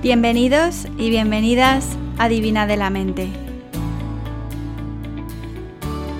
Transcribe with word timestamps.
Bienvenidos 0.00 0.86
y 0.96 1.10
bienvenidas 1.10 1.84
a 2.18 2.28
Divina 2.28 2.68
de 2.68 2.76
la 2.76 2.88
Mente. 2.88 3.26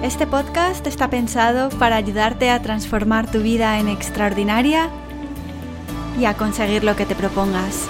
Este 0.03 0.27
podcast 0.27 0.85
está 0.89 1.09
pensado 1.11 1.69
para 1.79 1.95
ayudarte 1.95 2.51
a 2.51 2.61
transformar 2.61 3.31
tu 3.31 3.39
vida 3.39 3.79
en 3.79 3.87
extraordinaria 3.87 4.89
y 6.19 6.25
a 6.25 6.35
conseguir 6.35 6.83
lo 6.83 6.97
que 6.97 7.07
te 7.07 7.15
propongas. 7.15 7.89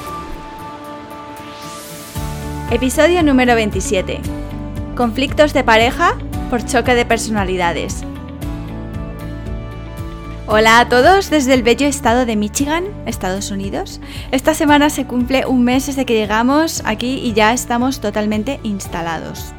Episodio 2.71 3.23
número 3.23 3.55
27. 3.55 4.21
Conflictos 4.95 5.55
de 5.55 5.65
pareja 5.65 6.19
por 6.51 6.67
choque 6.67 6.95
de 6.95 7.07
personalidades. 7.07 8.05
Hola 10.51 10.81
a 10.81 10.89
todos 10.89 11.29
desde 11.29 11.53
el 11.53 11.63
bello 11.63 11.87
estado 11.87 12.25
de 12.25 12.35
Michigan, 12.35 12.87
Estados 13.05 13.51
Unidos. 13.51 14.01
Esta 14.31 14.55
semana 14.55 14.89
se 14.89 15.05
cumple 15.05 15.45
un 15.45 15.63
mes 15.63 15.89
desde 15.89 16.07
que 16.07 16.15
llegamos 16.15 16.81
aquí 16.87 17.21
y 17.23 17.35
ya 17.35 17.53
estamos 17.53 18.01
totalmente 18.01 18.59
instalados. 18.63 19.53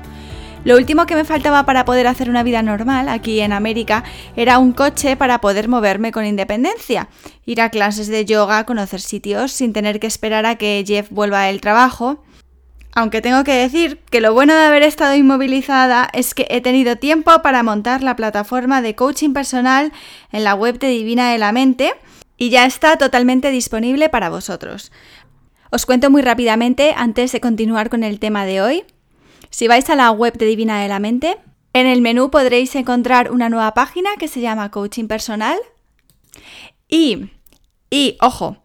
Lo 0.64 0.76
último 0.76 1.06
que 1.06 1.14
me 1.14 1.26
faltaba 1.26 1.64
para 1.68 1.86
poder 1.86 2.08
hacer 2.08 2.28
una 2.28 2.42
vida 2.42 2.64
normal 2.64 3.08
aquí 3.08 3.40
en 3.40 3.54
América 3.54 4.04
era 4.36 4.58
un 4.58 4.72
coche 4.72 5.16
para 5.16 5.42
poder 5.42 5.68
moverme 5.68 6.12
con 6.12 6.26
independencia, 6.26 7.08
ir 7.46 7.62
a 7.62 7.70
clases 7.70 8.08
de 8.08 8.26
yoga, 8.26 8.66
conocer 8.66 9.00
sitios 9.00 9.52
sin 9.52 9.74
tener 9.74 10.00
que 10.00 10.08
esperar 10.08 10.48
a 10.48 10.56
que 10.56 10.84
Jeff 10.88 11.12
vuelva 11.12 11.44
del 11.44 11.62
trabajo 11.62 12.24
aunque 12.94 13.22
tengo 13.22 13.44
que 13.44 13.54
decir 13.54 14.00
que 14.10 14.22
lo 14.22 14.34
bueno 14.34 14.54
de 14.54 14.66
haber 14.66 14.84
estado 14.84 15.16
inmovilizada 15.16 16.10
es 16.14 16.34
que 16.34 16.48
he 16.50 16.62
tenido 16.62 16.96
tiempo 16.96 17.42
para 17.42 17.64
montar 17.64 18.04
la 18.04 18.16
plataforma 18.16 18.82
de 18.82 18.96
coaching 18.96 19.34
personal 19.34 19.92
en 20.32 20.44
la 20.44 20.56
web 20.56 20.80
de 20.80 20.90
Divina 20.90 21.32
de 21.32 21.38
la 21.38 21.52
Mente 21.52 21.94
y 22.38 22.50
ya 22.50 22.66
está 22.66 22.98
totalmente 22.98 23.52
disponible 23.52 24.10
para 24.10 24.30
vosotros. 24.30 24.92
Os 25.72 25.86
cuento 25.86 26.10
muy 26.10 26.24
rápidamente 26.24 26.94
antes 26.98 27.32
de 27.32 27.42
continuar 27.42 27.90
con 27.90 28.04
el 28.04 28.20
tema 28.20 28.46
de 28.46 28.62
hoy. 28.62 28.84
Si 29.52 29.68
vais 29.68 29.88
a 29.90 29.96
la 29.96 30.10
web 30.12 30.38
de 30.38 30.46
Divina 30.46 30.82
de 30.82 30.88
la 30.88 31.00
Mente, 31.00 31.38
en 31.74 31.86
el 31.86 32.02
menú 32.02 32.32
podréis 32.32 32.74
encontrar 32.76 33.32
una 33.32 33.50
nueva 33.50 33.74
página 33.76 34.10
que 34.18 34.28
se 34.28 34.42
llama 34.42 34.72
Coaching 34.72 35.08
Personal. 35.08 35.60
Y, 36.88 37.30
y, 37.92 38.18
ojo, 38.20 38.58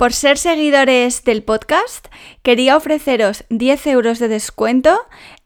por 0.00 0.14
ser 0.14 0.38
seguidores 0.38 1.24
del 1.24 1.42
podcast, 1.42 2.06
quería 2.42 2.74
ofreceros 2.74 3.44
10 3.50 3.86
euros 3.88 4.18
de 4.18 4.28
descuento 4.28 4.98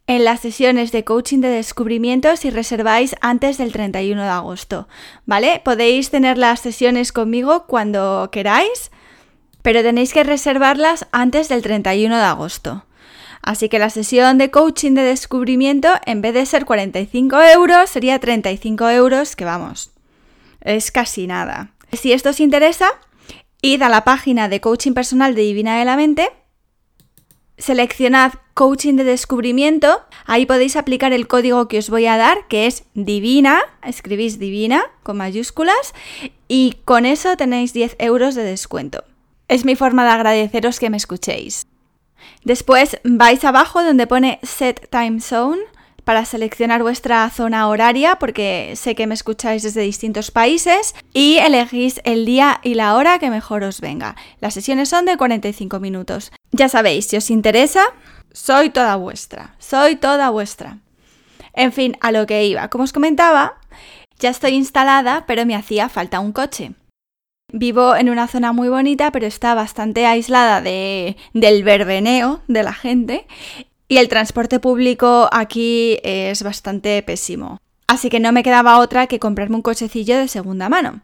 en 0.07 0.23
las 0.23 0.39
sesiones 0.39 0.93
de 0.93 1.03
coaching 1.03 1.41
de 1.41 1.49
descubrimiento 1.49 2.37
si 2.37 2.51
reserváis 2.51 3.17
antes 3.21 3.59
del 3.59 3.73
31 3.73 4.23
de 4.23 4.29
agosto, 4.29 4.87
¿vale? 5.27 5.61
Podéis 5.65 6.11
tener 6.11 6.39
las 6.39 6.61
sesiones 6.61 7.11
conmigo 7.11 7.67
cuando 7.67 8.29
queráis, 8.31 8.93
pero 9.63 9.83
tenéis 9.83 10.13
que 10.13 10.23
reservarlas 10.23 11.09
antes 11.11 11.49
del 11.49 11.63
31 11.63 12.17
de 12.17 12.23
agosto. 12.23 12.87
Así 13.43 13.69
que 13.69 13.81
la 13.81 13.91
sesión 13.91 14.39
de 14.39 14.53
coaching 14.53 14.93
de 14.93 15.03
descubrimiento, 15.03 15.89
en 16.07 16.23
vez 16.23 16.33
de 16.33 16.47
ser 16.47 16.65
45 16.65 17.43
euros, 17.43 17.91
sería 17.91 18.21
35 18.21 18.89
euros, 18.91 19.35
que 19.35 19.45
vamos, 19.45 19.91
es 20.61 20.93
casi 20.93 21.27
nada. 21.27 21.73
Si 21.91 22.13
esto 22.13 22.31
os 22.31 22.39
interesa, 22.39 22.93
Id 23.65 23.81
a 23.81 23.89
la 23.89 24.05
página 24.05 24.51
de 24.51 24.61
coaching 24.61 24.93
personal 24.93 25.35
de 25.35 25.41
Divina 25.41 25.79
de 25.79 25.87
la 25.87 25.97
Mente, 25.97 26.29
seleccionad 27.57 28.35
coaching 28.53 28.97
de 28.97 29.05
descubrimiento, 29.05 30.03
ahí 30.27 30.45
podéis 30.45 30.77
aplicar 30.77 31.15
el 31.15 31.27
código 31.27 31.67
que 31.67 31.79
os 31.79 31.89
voy 31.89 32.05
a 32.05 32.19
dar, 32.19 32.47
que 32.49 32.67
es 32.67 32.85
divina, 32.93 33.63
escribís 33.83 34.39
divina 34.39 34.83
con 35.03 35.17
mayúsculas, 35.17 35.95
y 36.47 36.77
con 36.85 37.07
eso 37.07 37.39
tenéis 37.39 37.73
10 37.73 37.97
euros 38.01 38.35
de 38.35 38.43
descuento. 38.43 39.03
Es 39.49 39.65
mi 39.65 39.77
forma 39.77 40.05
de 40.05 40.11
agradeceros 40.11 40.79
que 40.79 40.91
me 40.91 40.99
escuchéis. 40.99 41.67
Después 42.45 43.01
vais 43.03 43.43
abajo 43.47 43.83
donde 43.83 44.07
pone 44.07 44.41
Set 44.43 44.91
Time 44.91 45.23
Zone 45.23 45.63
para 46.05 46.25
seleccionar 46.25 46.83
vuestra 46.83 47.29
zona 47.31 47.69
horaria, 47.69 48.17
porque 48.17 48.75
sé 48.77 48.95
que 48.95 49.07
me 49.07 49.15
escucháis 49.15 49.63
desde 49.63 49.81
distintos 49.81 50.31
países, 50.31 50.95
y 51.13 51.39
elegís 51.39 52.01
el 52.05 52.27
día 52.27 52.61
y 52.63 52.75
la 52.75 52.95
hora 52.95 53.19
que 53.19 53.31
mejor 53.31 53.65
os 53.65 53.81
venga. 53.81 54.15
Las 54.41 54.55
sesiones 54.55 54.89
son 54.89 55.07
de 55.07 55.17
45 55.17 55.81
minutos. 55.81 56.31
Ya 56.53 56.69
sabéis, 56.69 57.07
si 57.07 57.17
os 57.17 57.31
interesa, 57.31 57.83
soy 58.33 58.71
toda 58.71 58.97
vuestra, 58.97 59.57
soy 59.59 59.97
toda 59.97 60.31
vuestra. 60.31 60.79
En 61.55 61.73
fin, 61.73 61.97
a 62.01 62.13
lo 62.13 62.27
que 62.27 62.45
iba. 62.45 62.69
Como 62.69 62.85
os 62.85 62.93
comentaba, 62.93 63.55
ya 64.19 64.31
estoy 64.31 64.53
instalada, 64.55 65.25
pero 65.27 65.47
me 65.47 65.55
hacía 65.55 65.89
falta 65.89 66.21
un 66.21 66.33
coche. 66.33 66.73
Vivo 67.53 67.95
en 67.95 68.11
una 68.11 68.27
zona 68.27 68.53
muy 68.53 68.69
bonita, 68.69 69.13
pero 69.13 69.27
está 69.27 69.55
bastante 69.55 70.07
aislada 70.07 70.61
de, 70.61 71.17
del 71.33 71.63
verbeneo 71.63 72.41
de 72.49 72.63
la 72.63 72.73
gente 72.73 73.27
y 73.95 73.99
el 73.99 74.09
transporte 74.09 74.59
público 74.59 75.29
aquí 75.31 76.01
es 76.03 76.43
bastante 76.43 77.01
pésimo. 77.05 77.61
Así 77.87 78.11
que 78.11 78.19
no 78.19 78.33
me 78.33 78.43
quedaba 78.43 78.81
otra 78.81 79.07
que 79.07 79.21
comprarme 79.21 79.55
un 79.55 79.63
cochecillo 79.63 80.19
de 80.19 80.27
segunda 80.27 80.69
mano. 80.69 81.01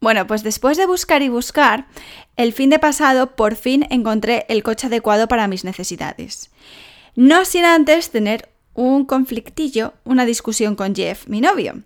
Bueno, 0.00 0.28
pues 0.28 0.44
después 0.44 0.76
de 0.76 0.86
buscar 0.86 1.20
y 1.22 1.28
buscar, 1.28 1.88
el 2.36 2.52
fin 2.52 2.70
de 2.70 2.78
pasado 2.78 3.34
por 3.34 3.56
fin 3.56 3.88
encontré 3.90 4.46
el 4.48 4.62
coche 4.62 4.86
adecuado 4.86 5.26
para 5.26 5.48
mis 5.48 5.64
necesidades. 5.64 6.52
No 7.16 7.44
sin 7.44 7.64
antes 7.64 8.10
tener 8.10 8.50
un 8.74 9.04
conflictillo, 9.04 9.94
una 10.04 10.26
discusión 10.26 10.76
con 10.76 10.94
Jeff, 10.94 11.26
mi 11.26 11.40
novio. 11.40 11.82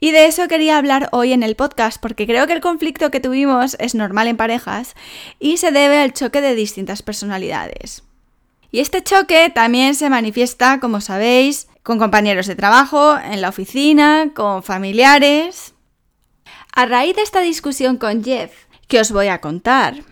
Y 0.00 0.10
de 0.10 0.26
eso 0.26 0.48
quería 0.48 0.76
hablar 0.76 1.08
hoy 1.12 1.32
en 1.32 1.42
el 1.42 1.56
podcast 1.56 1.98
porque 1.98 2.26
creo 2.26 2.46
que 2.46 2.52
el 2.52 2.60
conflicto 2.60 3.10
que 3.10 3.20
tuvimos 3.20 3.74
es 3.80 3.94
normal 3.94 4.28
en 4.28 4.36
parejas 4.36 4.94
y 5.40 5.56
se 5.56 5.72
debe 5.72 5.96
al 5.96 6.12
choque 6.12 6.42
de 6.42 6.54
distintas 6.54 7.00
personalidades. 7.00 8.02
Y 8.74 8.80
este 8.80 9.04
choque 9.04 9.52
también 9.54 9.94
se 9.94 10.10
manifiesta, 10.10 10.80
como 10.80 11.00
sabéis, 11.00 11.68
con 11.84 12.00
compañeros 12.00 12.48
de 12.48 12.56
trabajo, 12.56 13.16
en 13.16 13.40
la 13.40 13.50
oficina, 13.50 14.32
con 14.34 14.64
familiares. 14.64 15.74
A 16.74 16.84
raíz 16.84 17.14
de 17.14 17.22
esta 17.22 17.40
discusión 17.40 17.98
con 17.98 18.24
Jeff, 18.24 18.50
que 18.88 18.98
os 18.98 19.12
voy 19.12 19.28
a 19.28 19.40
contar, 19.40 20.02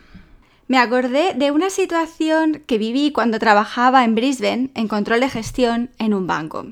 me 0.68 0.78
acordé 0.78 1.34
de 1.34 1.50
una 1.50 1.70
situación 1.70 2.62
que 2.64 2.78
viví 2.78 3.10
cuando 3.10 3.40
trabajaba 3.40 4.04
en 4.04 4.14
Brisbane 4.14 4.70
en 4.76 4.86
control 4.86 5.18
de 5.18 5.30
gestión 5.30 5.90
en 5.98 6.14
un 6.14 6.28
banco. 6.28 6.66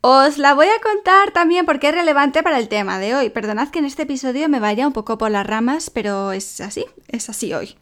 Os 0.00 0.38
la 0.38 0.54
voy 0.54 0.68
a 0.68 0.80
contar 0.82 1.32
también 1.32 1.66
porque 1.66 1.90
es 1.90 1.94
relevante 1.94 2.42
para 2.42 2.58
el 2.58 2.68
tema 2.68 2.98
de 2.98 3.14
hoy. 3.14 3.28
Perdonad 3.28 3.68
que 3.68 3.80
en 3.80 3.84
este 3.84 4.04
episodio 4.04 4.48
me 4.48 4.60
vaya 4.60 4.86
un 4.86 4.94
poco 4.94 5.18
por 5.18 5.30
las 5.30 5.46
ramas, 5.46 5.90
pero 5.90 6.32
es 6.32 6.62
así, 6.62 6.86
es 7.08 7.28
así 7.28 7.52
hoy. 7.52 7.76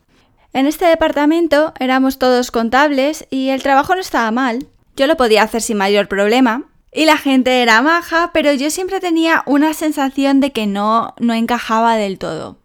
En 0.52 0.66
este 0.66 0.84
departamento 0.84 1.72
éramos 1.80 2.18
todos 2.18 2.50
contables 2.50 3.26
y 3.30 3.48
el 3.48 3.62
trabajo 3.62 3.94
no 3.94 4.00
estaba 4.00 4.30
mal. 4.30 4.66
Yo 4.96 5.06
lo 5.06 5.16
podía 5.16 5.42
hacer 5.42 5.62
sin 5.62 5.78
mayor 5.78 6.08
problema. 6.08 6.64
Y 6.92 7.06
la 7.06 7.16
gente 7.16 7.62
era 7.62 7.80
maja, 7.80 8.32
pero 8.34 8.52
yo 8.52 8.70
siempre 8.70 9.00
tenía 9.00 9.42
una 9.46 9.72
sensación 9.72 10.40
de 10.40 10.52
que 10.52 10.66
no, 10.66 11.14
no 11.18 11.32
encajaba 11.32 11.96
del 11.96 12.18
todo. 12.18 12.58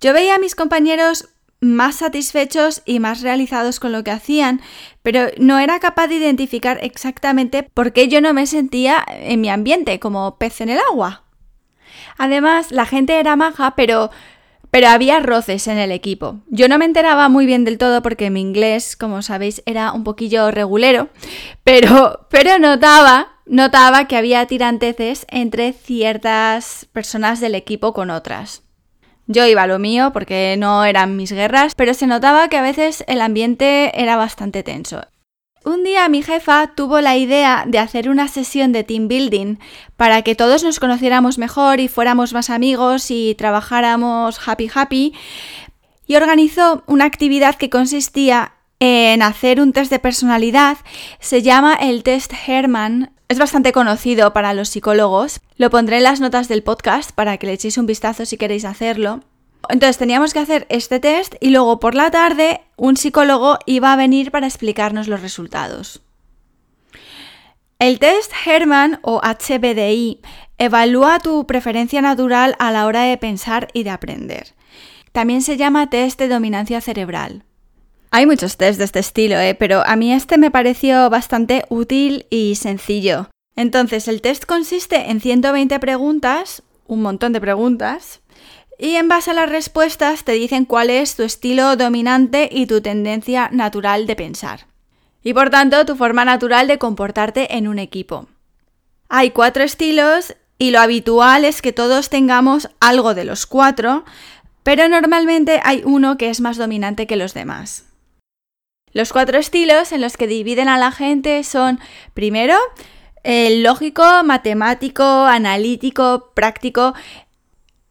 Yo 0.00 0.12
veía 0.12 0.36
a 0.36 0.38
mis 0.38 0.54
compañeros 0.54 1.30
más 1.60 1.96
satisfechos 1.96 2.82
y 2.84 3.00
más 3.00 3.22
realizados 3.22 3.80
con 3.80 3.90
lo 3.90 4.04
que 4.04 4.12
hacían, 4.12 4.60
pero 5.02 5.26
no 5.38 5.58
era 5.58 5.80
capaz 5.80 6.06
de 6.06 6.16
identificar 6.16 6.78
exactamente 6.82 7.64
por 7.64 7.92
qué 7.92 8.06
yo 8.06 8.20
no 8.20 8.32
me 8.32 8.46
sentía 8.46 9.04
en 9.08 9.40
mi 9.40 9.48
ambiente 9.48 9.98
como 9.98 10.36
pez 10.36 10.60
en 10.60 10.68
el 10.68 10.78
agua. 10.78 11.24
Además, 12.16 12.70
la 12.70 12.86
gente 12.86 13.18
era 13.18 13.34
maja, 13.34 13.74
pero 13.74 14.10
pero 14.74 14.88
había 14.88 15.20
roces 15.20 15.68
en 15.68 15.78
el 15.78 15.92
equipo. 15.92 16.40
Yo 16.48 16.66
no 16.66 16.78
me 16.78 16.84
enteraba 16.84 17.28
muy 17.28 17.46
bien 17.46 17.62
del 17.62 17.78
todo 17.78 18.02
porque 18.02 18.28
mi 18.30 18.40
inglés, 18.40 18.96
como 18.96 19.22
sabéis, 19.22 19.62
era 19.66 19.92
un 19.92 20.02
poquillo 20.02 20.50
regulero, 20.50 21.10
pero, 21.62 22.26
pero 22.28 22.58
notaba, 22.58 23.36
notaba 23.46 24.08
que 24.08 24.16
había 24.16 24.44
tiranteces 24.46 25.26
entre 25.30 25.74
ciertas 25.74 26.88
personas 26.92 27.38
del 27.38 27.54
equipo 27.54 27.92
con 27.92 28.10
otras. 28.10 28.64
Yo 29.28 29.46
iba 29.46 29.62
a 29.62 29.68
lo 29.68 29.78
mío 29.78 30.10
porque 30.12 30.56
no 30.58 30.84
eran 30.84 31.14
mis 31.14 31.30
guerras, 31.30 31.76
pero 31.76 31.94
se 31.94 32.08
notaba 32.08 32.48
que 32.48 32.56
a 32.56 32.62
veces 32.62 33.04
el 33.06 33.20
ambiente 33.20 33.92
era 33.94 34.16
bastante 34.16 34.64
tenso. 34.64 35.02
Un 35.64 35.82
día 35.82 36.06
mi 36.10 36.22
jefa 36.22 36.72
tuvo 36.74 37.00
la 37.00 37.16
idea 37.16 37.64
de 37.66 37.78
hacer 37.78 38.10
una 38.10 38.28
sesión 38.28 38.72
de 38.72 38.84
team 38.84 39.08
building 39.08 39.56
para 39.96 40.20
que 40.20 40.34
todos 40.34 40.62
nos 40.62 40.78
conociéramos 40.78 41.38
mejor 41.38 41.80
y 41.80 41.88
fuéramos 41.88 42.34
más 42.34 42.50
amigos 42.50 43.10
y 43.10 43.34
trabajáramos 43.34 44.38
happy 44.46 44.70
happy 44.74 45.14
y 46.06 46.16
organizó 46.16 46.82
una 46.86 47.06
actividad 47.06 47.54
que 47.54 47.70
consistía 47.70 48.52
en 48.78 49.22
hacer 49.22 49.58
un 49.58 49.72
test 49.72 49.90
de 49.90 49.98
personalidad. 49.98 50.76
Se 51.18 51.40
llama 51.40 51.74
el 51.74 52.02
test 52.02 52.34
Herman. 52.46 53.12
Es 53.28 53.38
bastante 53.38 53.72
conocido 53.72 54.34
para 54.34 54.52
los 54.52 54.68
psicólogos. 54.68 55.40
Lo 55.56 55.70
pondré 55.70 55.96
en 55.96 56.02
las 56.02 56.20
notas 56.20 56.46
del 56.46 56.62
podcast 56.62 57.12
para 57.12 57.38
que 57.38 57.46
le 57.46 57.54
echéis 57.54 57.78
un 57.78 57.86
vistazo 57.86 58.26
si 58.26 58.36
queréis 58.36 58.66
hacerlo. 58.66 59.20
Entonces 59.68 59.98
teníamos 59.98 60.32
que 60.32 60.38
hacer 60.38 60.66
este 60.68 61.00
test 61.00 61.34
y 61.40 61.50
luego 61.50 61.80
por 61.80 61.94
la 61.94 62.10
tarde 62.10 62.60
un 62.76 62.96
psicólogo 62.96 63.58
iba 63.66 63.92
a 63.92 63.96
venir 63.96 64.30
para 64.30 64.46
explicarnos 64.46 65.08
los 65.08 65.22
resultados. 65.22 66.02
El 67.78 67.98
test 67.98 68.32
Herman 68.46 69.00
o 69.02 69.20
HBDI 69.20 70.20
evalúa 70.58 71.18
tu 71.18 71.46
preferencia 71.46 72.00
natural 72.00 72.56
a 72.58 72.70
la 72.70 72.86
hora 72.86 73.02
de 73.02 73.18
pensar 73.18 73.68
y 73.72 73.82
de 73.82 73.90
aprender. 73.90 74.54
También 75.12 75.42
se 75.42 75.56
llama 75.56 75.90
test 75.90 76.18
de 76.18 76.28
dominancia 76.28 76.80
cerebral. 76.80 77.44
Hay 78.10 78.26
muchos 78.26 78.56
test 78.56 78.78
de 78.78 78.84
este 78.84 79.00
estilo, 79.00 79.38
¿eh? 79.38 79.54
pero 79.54 79.84
a 79.84 79.96
mí 79.96 80.12
este 80.12 80.38
me 80.38 80.50
pareció 80.50 81.10
bastante 81.10 81.64
útil 81.68 82.26
y 82.30 82.54
sencillo. 82.54 83.28
Entonces, 83.56 84.08
el 84.08 84.20
test 84.20 84.44
consiste 84.44 85.10
en 85.10 85.20
120 85.20 85.78
preguntas, 85.78 86.62
un 86.86 87.02
montón 87.02 87.32
de 87.32 87.40
preguntas, 87.40 88.20
y 88.78 88.96
en 88.96 89.08
base 89.08 89.30
a 89.30 89.34
las 89.34 89.48
respuestas 89.48 90.24
te 90.24 90.32
dicen 90.32 90.64
cuál 90.64 90.90
es 90.90 91.16
tu 91.16 91.22
estilo 91.22 91.76
dominante 91.76 92.48
y 92.50 92.66
tu 92.66 92.80
tendencia 92.80 93.48
natural 93.52 94.06
de 94.06 94.16
pensar. 94.16 94.66
Y 95.22 95.32
por 95.32 95.50
tanto, 95.50 95.86
tu 95.86 95.96
forma 95.96 96.24
natural 96.24 96.68
de 96.68 96.78
comportarte 96.78 97.56
en 97.56 97.68
un 97.68 97.78
equipo. 97.78 98.26
Hay 99.08 99.30
cuatro 99.30 99.62
estilos 99.62 100.34
y 100.58 100.70
lo 100.70 100.80
habitual 100.80 101.44
es 101.44 101.62
que 101.62 101.72
todos 101.72 102.10
tengamos 102.10 102.68
algo 102.80 103.14
de 103.14 103.24
los 103.24 103.46
cuatro, 103.46 104.04
pero 104.62 104.88
normalmente 104.88 105.60
hay 105.62 105.82
uno 105.84 106.16
que 106.16 106.30
es 106.30 106.40
más 106.40 106.56
dominante 106.56 107.06
que 107.06 107.16
los 107.16 107.34
demás. 107.34 107.84
Los 108.92 109.12
cuatro 109.12 109.38
estilos 109.38 109.92
en 109.92 110.00
los 110.00 110.16
que 110.16 110.26
dividen 110.26 110.68
a 110.68 110.78
la 110.78 110.92
gente 110.92 111.42
son, 111.42 111.80
primero, 112.14 112.56
el 113.24 113.62
lógico, 113.62 114.04
matemático, 114.22 115.02
analítico, 115.02 116.30
práctico. 116.34 116.94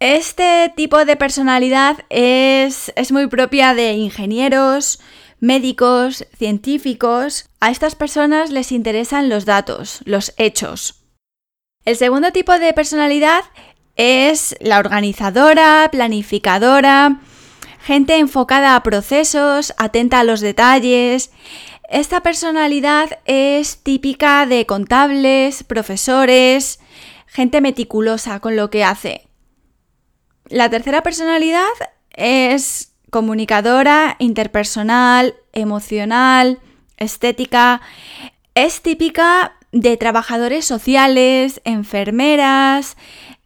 Este 0.04 0.70
tipo 0.76 1.06
de 1.06 1.16
personalidad 1.16 2.00
es, 2.10 2.92
es 2.98 3.14
muy 3.14 3.28
propia 3.28 3.74
de 3.74 3.94
ingenieros, 3.94 5.00
médicos, 5.40 6.28
científicos. 6.38 7.50
A 7.62 7.72
estas 7.72 7.96
personas 7.96 8.52
les 8.52 8.74
interesan 8.74 9.30
los 9.30 9.46
datos, 9.46 10.02
los 10.04 10.34
hechos. 10.36 11.06
El 11.86 11.96
segundo 11.96 12.34
tipo 12.34 12.52
de 12.60 12.74
personalidad 12.74 13.46
es 13.96 14.58
la 14.60 14.80
organizadora, 14.80 15.88
planificadora, 15.90 17.22
gente 17.80 18.18
enfocada 18.18 18.76
a 18.76 18.84
procesos, 18.84 19.74
atenta 19.78 20.20
a 20.20 20.26
los 20.26 20.42
detalles. 20.42 21.32
Esta 21.90 22.20
personalidad 22.20 23.20
es 23.24 23.78
típica 23.78 24.46
de 24.48 24.66
contables, 24.66 25.64
profesores, 25.64 26.82
gente 27.26 27.62
meticulosa 27.62 28.42
con 28.42 28.58
lo 28.58 28.70
que 28.70 28.84
hace. 28.84 29.30
La 30.54 30.70
tercera 30.70 31.02
personalidad 31.02 31.66
es 32.12 32.94
comunicadora, 33.10 34.16
interpersonal, 34.20 35.34
emocional, 35.52 36.60
estética. 36.98 37.82
Es 38.54 38.84
típica 38.84 39.56
de 39.72 39.98
trabajadores 39.98 40.64
sociales, 40.64 41.60
enfermeras, 41.64 42.98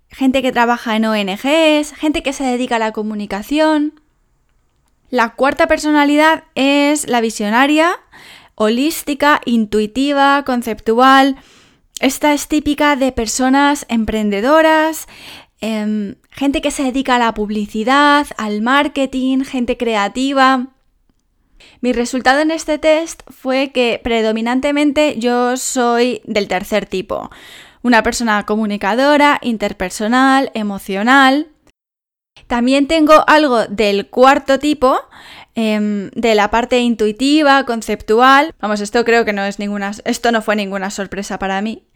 gente 0.09 0.41
que 0.41 0.51
trabaja 0.51 0.97
en 0.97 1.05
ONGs, 1.05 1.93
gente 1.95 2.23
que 2.23 2.33
se 2.33 2.43
dedica 2.43 2.75
a 2.75 2.79
la 2.79 2.91
comunicación. 2.91 4.01
La 5.09 5.29
cuarta 5.29 5.67
personalidad 5.67 6.43
es 6.55 7.07
la 7.07 7.21
visionaria, 7.21 8.01
holística, 8.55 9.39
intuitiva, 9.45 10.43
conceptual. 10.43 11.37
Esta 12.01 12.33
es 12.33 12.49
típica 12.49 12.97
de 12.97 13.13
personas 13.13 13.85
emprendedoras, 13.87 15.07
em, 15.61 16.15
gente 16.31 16.61
que 16.61 16.71
se 16.71 16.83
dedica 16.83 17.15
a 17.15 17.19
la 17.19 17.33
publicidad, 17.33 18.27
al 18.37 18.61
marketing, 18.61 19.39
gente 19.43 19.77
creativa. 19.77 20.67
Mi 21.81 21.93
resultado 21.93 22.39
en 22.39 22.51
este 22.51 22.77
test 22.77 23.21
fue 23.29 23.71
que 23.71 23.99
predominantemente 24.03 25.17
yo 25.19 25.57
soy 25.57 26.21
del 26.25 26.47
tercer 26.47 26.85
tipo. 26.85 27.29
Una 27.83 28.03
persona 28.03 28.45
comunicadora, 28.45 29.39
interpersonal, 29.41 30.51
emocional. 30.53 31.47
También 32.47 32.87
tengo 32.87 33.23
algo 33.27 33.65
del 33.65 34.09
cuarto 34.09 34.59
tipo, 34.59 34.99
em, 35.55 36.09
de 36.11 36.35
la 36.35 36.49
parte 36.49 36.79
intuitiva, 36.79 37.63
conceptual. 37.65 38.53
Vamos, 38.59 38.81
esto 38.81 39.03
creo 39.05 39.25
que 39.25 39.33
no 39.33 39.43
es 39.43 39.59
ninguna. 39.59 39.91
Esto 40.05 40.31
no 40.31 40.41
fue 40.41 40.55
ninguna 40.55 40.89
sorpresa 40.91 41.39
para 41.39 41.61
mí. 41.61 41.87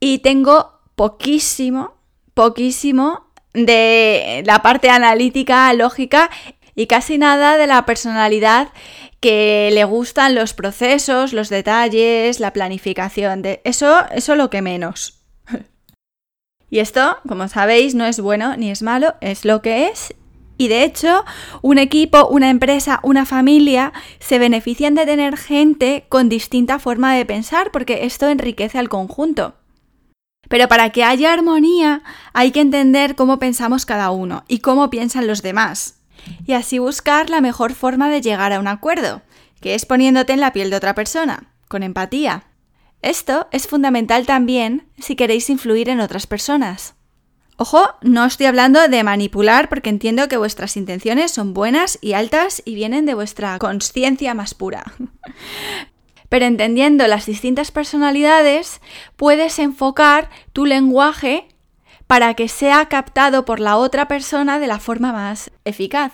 Y 0.00 0.18
tengo 0.18 0.80
poquísimo, 0.96 1.93
poquísimo 2.34 3.30
de 3.52 4.42
la 4.44 4.60
parte 4.62 4.90
analítica, 4.90 5.72
lógica 5.72 6.30
y 6.74 6.86
casi 6.86 7.18
nada 7.18 7.56
de 7.56 7.66
la 7.66 7.86
personalidad 7.86 8.68
que 9.20 9.70
le 9.72 9.84
gustan 9.84 10.34
los 10.34 10.52
procesos, 10.52 11.32
los 11.32 11.48
detalles, 11.48 12.40
la 12.40 12.52
planificación. 12.52 13.40
De 13.40 13.62
eso, 13.64 14.00
eso 14.10 14.36
lo 14.36 14.50
que 14.50 14.60
menos. 14.60 15.22
Y 16.70 16.80
esto, 16.80 17.18
como 17.28 17.46
sabéis, 17.46 17.94
no 17.94 18.04
es 18.04 18.18
bueno 18.18 18.56
ni 18.56 18.70
es 18.70 18.82
malo, 18.82 19.14
es 19.20 19.44
lo 19.44 19.62
que 19.62 19.86
es. 19.86 20.12
Y 20.58 20.68
de 20.68 20.82
hecho, 20.82 21.24
un 21.62 21.78
equipo, 21.78 22.26
una 22.26 22.50
empresa, 22.50 23.00
una 23.04 23.26
familia 23.26 23.92
se 24.18 24.40
benefician 24.40 24.94
de 24.94 25.06
tener 25.06 25.36
gente 25.36 26.06
con 26.08 26.28
distinta 26.28 26.78
forma 26.78 27.14
de 27.14 27.24
pensar 27.24 27.70
porque 27.70 28.04
esto 28.04 28.28
enriquece 28.28 28.78
al 28.78 28.88
conjunto. 28.88 29.54
Pero 30.48 30.68
para 30.68 30.90
que 30.90 31.04
haya 31.04 31.32
armonía 31.32 32.02
hay 32.32 32.50
que 32.50 32.60
entender 32.60 33.14
cómo 33.14 33.38
pensamos 33.38 33.86
cada 33.86 34.10
uno 34.10 34.44
y 34.48 34.58
cómo 34.58 34.90
piensan 34.90 35.26
los 35.26 35.42
demás. 35.42 36.00
Y 36.46 36.52
así 36.52 36.78
buscar 36.78 37.30
la 37.30 37.40
mejor 37.40 37.74
forma 37.74 38.08
de 38.08 38.20
llegar 38.20 38.52
a 38.52 38.60
un 38.60 38.68
acuerdo, 38.68 39.22
que 39.60 39.74
es 39.74 39.86
poniéndote 39.86 40.32
en 40.32 40.40
la 40.40 40.52
piel 40.52 40.70
de 40.70 40.76
otra 40.76 40.94
persona, 40.94 41.50
con 41.68 41.82
empatía. 41.82 42.44
Esto 43.02 43.48
es 43.50 43.66
fundamental 43.66 44.26
también 44.26 44.88
si 44.98 45.16
queréis 45.16 45.50
influir 45.50 45.88
en 45.88 46.00
otras 46.00 46.26
personas. 46.26 46.94
Ojo, 47.56 47.94
no 48.02 48.24
estoy 48.24 48.46
hablando 48.46 48.88
de 48.88 49.04
manipular 49.04 49.68
porque 49.68 49.88
entiendo 49.88 50.26
que 50.26 50.36
vuestras 50.36 50.76
intenciones 50.76 51.30
son 51.30 51.54
buenas 51.54 51.98
y 52.00 52.14
altas 52.14 52.62
y 52.64 52.74
vienen 52.74 53.06
de 53.06 53.14
vuestra 53.14 53.58
conciencia 53.58 54.34
más 54.34 54.54
pura. 54.54 54.84
Pero 56.34 56.46
entendiendo 56.46 57.06
las 57.06 57.26
distintas 57.26 57.70
personalidades, 57.70 58.80
puedes 59.14 59.60
enfocar 59.60 60.30
tu 60.52 60.66
lenguaje 60.66 61.46
para 62.08 62.34
que 62.34 62.48
sea 62.48 62.86
captado 62.86 63.44
por 63.44 63.60
la 63.60 63.76
otra 63.76 64.08
persona 64.08 64.58
de 64.58 64.66
la 64.66 64.80
forma 64.80 65.12
más 65.12 65.52
eficaz. 65.64 66.12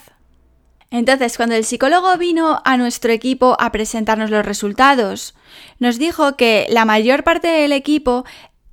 Entonces, 0.91 1.39
cuando 1.39 1.55
el 1.55 1.65
psicólogo 1.65 2.19
vino 2.19 2.61
a 2.67 2.77
nuestro 2.77 3.13
equipo 3.13 3.57
a 3.59 3.73
presentarnos 3.73 4.29
los 4.29 4.45
resultados, 4.45 5.35
nos 5.79 5.99
dijo 5.99 6.37
que 6.37 6.67
la 6.69 6.85
mayor 6.85 7.25
parte 7.25 7.49
del 7.49 7.73
equipo 7.73 8.27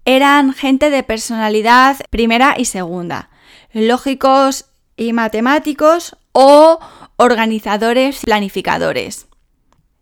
eran 0.03 0.51
gente 0.51 0.89
de 0.89 1.03
personalidad 1.03 1.95
primera 2.09 2.55
y 2.57 2.65
segunda, 2.65 3.29
lógicos 3.71 4.65
y 4.97 5.13
matemáticos 5.13 6.17
o 6.33 6.79
organizadores 7.15 8.19
planificadores. 8.25 9.27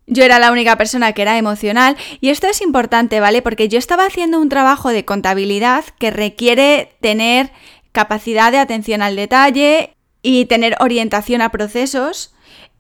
Yo 0.08 0.24
era 0.24 0.38
la 0.38 0.52
única 0.52 0.78
persona 0.78 1.14
que 1.14 1.24
era 1.24 1.38
emocional 1.38 1.98
y 2.22 2.30
esto 2.30 2.48
es 2.48 2.62
importante, 2.62 3.20
¿vale? 3.20 3.42
Porque 3.42 3.70
yo 3.70 3.80
estaba 3.80 4.06
haciendo 4.06 4.40
un 4.40 4.50
trabajo 4.50 4.90
de 4.90 5.04
contabilidad 5.04 5.84
que 5.98 6.12
requiere 6.12 6.96
tener 7.02 7.52
capacidad 7.92 8.52
de 8.52 8.60
atención 8.60 9.02
al 9.02 9.16
detalle 9.16 9.96
y 10.22 10.46
tener 10.46 10.76
orientación 10.80 11.42
a 11.42 11.50
procesos. 11.50 12.36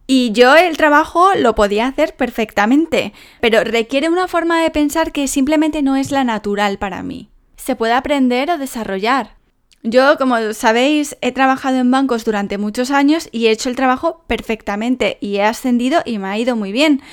Y 0.08 0.34
yo 0.34 0.56
el 0.56 0.78
trabajo 0.78 1.34
lo 1.36 1.56
podía 1.56 1.88
hacer 1.88 2.16
perfectamente, 2.16 3.12
pero 3.42 3.64
requiere 3.64 4.10
una 4.10 4.28
forma 4.28 4.62
de 4.62 4.70
pensar 4.70 5.12
que 5.12 5.28
simplemente 5.28 5.82
no 5.82 5.96
es 5.96 6.12
la 6.12 6.24
natural 6.24 6.78
para 6.78 7.02
mí. 7.02 7.30
Se 7.58 7.76
puede 7.76 7.94
aprender 7.94 8.52
o 8.52 8.60
desarrollar. 8.60 9.36
Yo, 9.88 10.18
como 10.18 10.54
sabéis, 10.54 11.16
he 11.22 11.32
trabajado 11.32 11.78
en 11.78 11.92
bancos 11.92 12.26
durante 12.26 12.58
muchos 12.58 12.90
años 12.90 13.30
y 13.32 13.46
he 13.46 13.52
hecho 13.52 13.70
el 13.70 13.76
trabajo 13.76 14.24
perfectamente 14.26 15.20
y 15.22 15.36
he 15.36 15.44
ascendido 15.44 16.02
y 16.06 16.18
me 16.18 16.28
ha 16.28 16.38
ido 16.40 16.56
muy 16.56 16.72
bien 16.72 17.04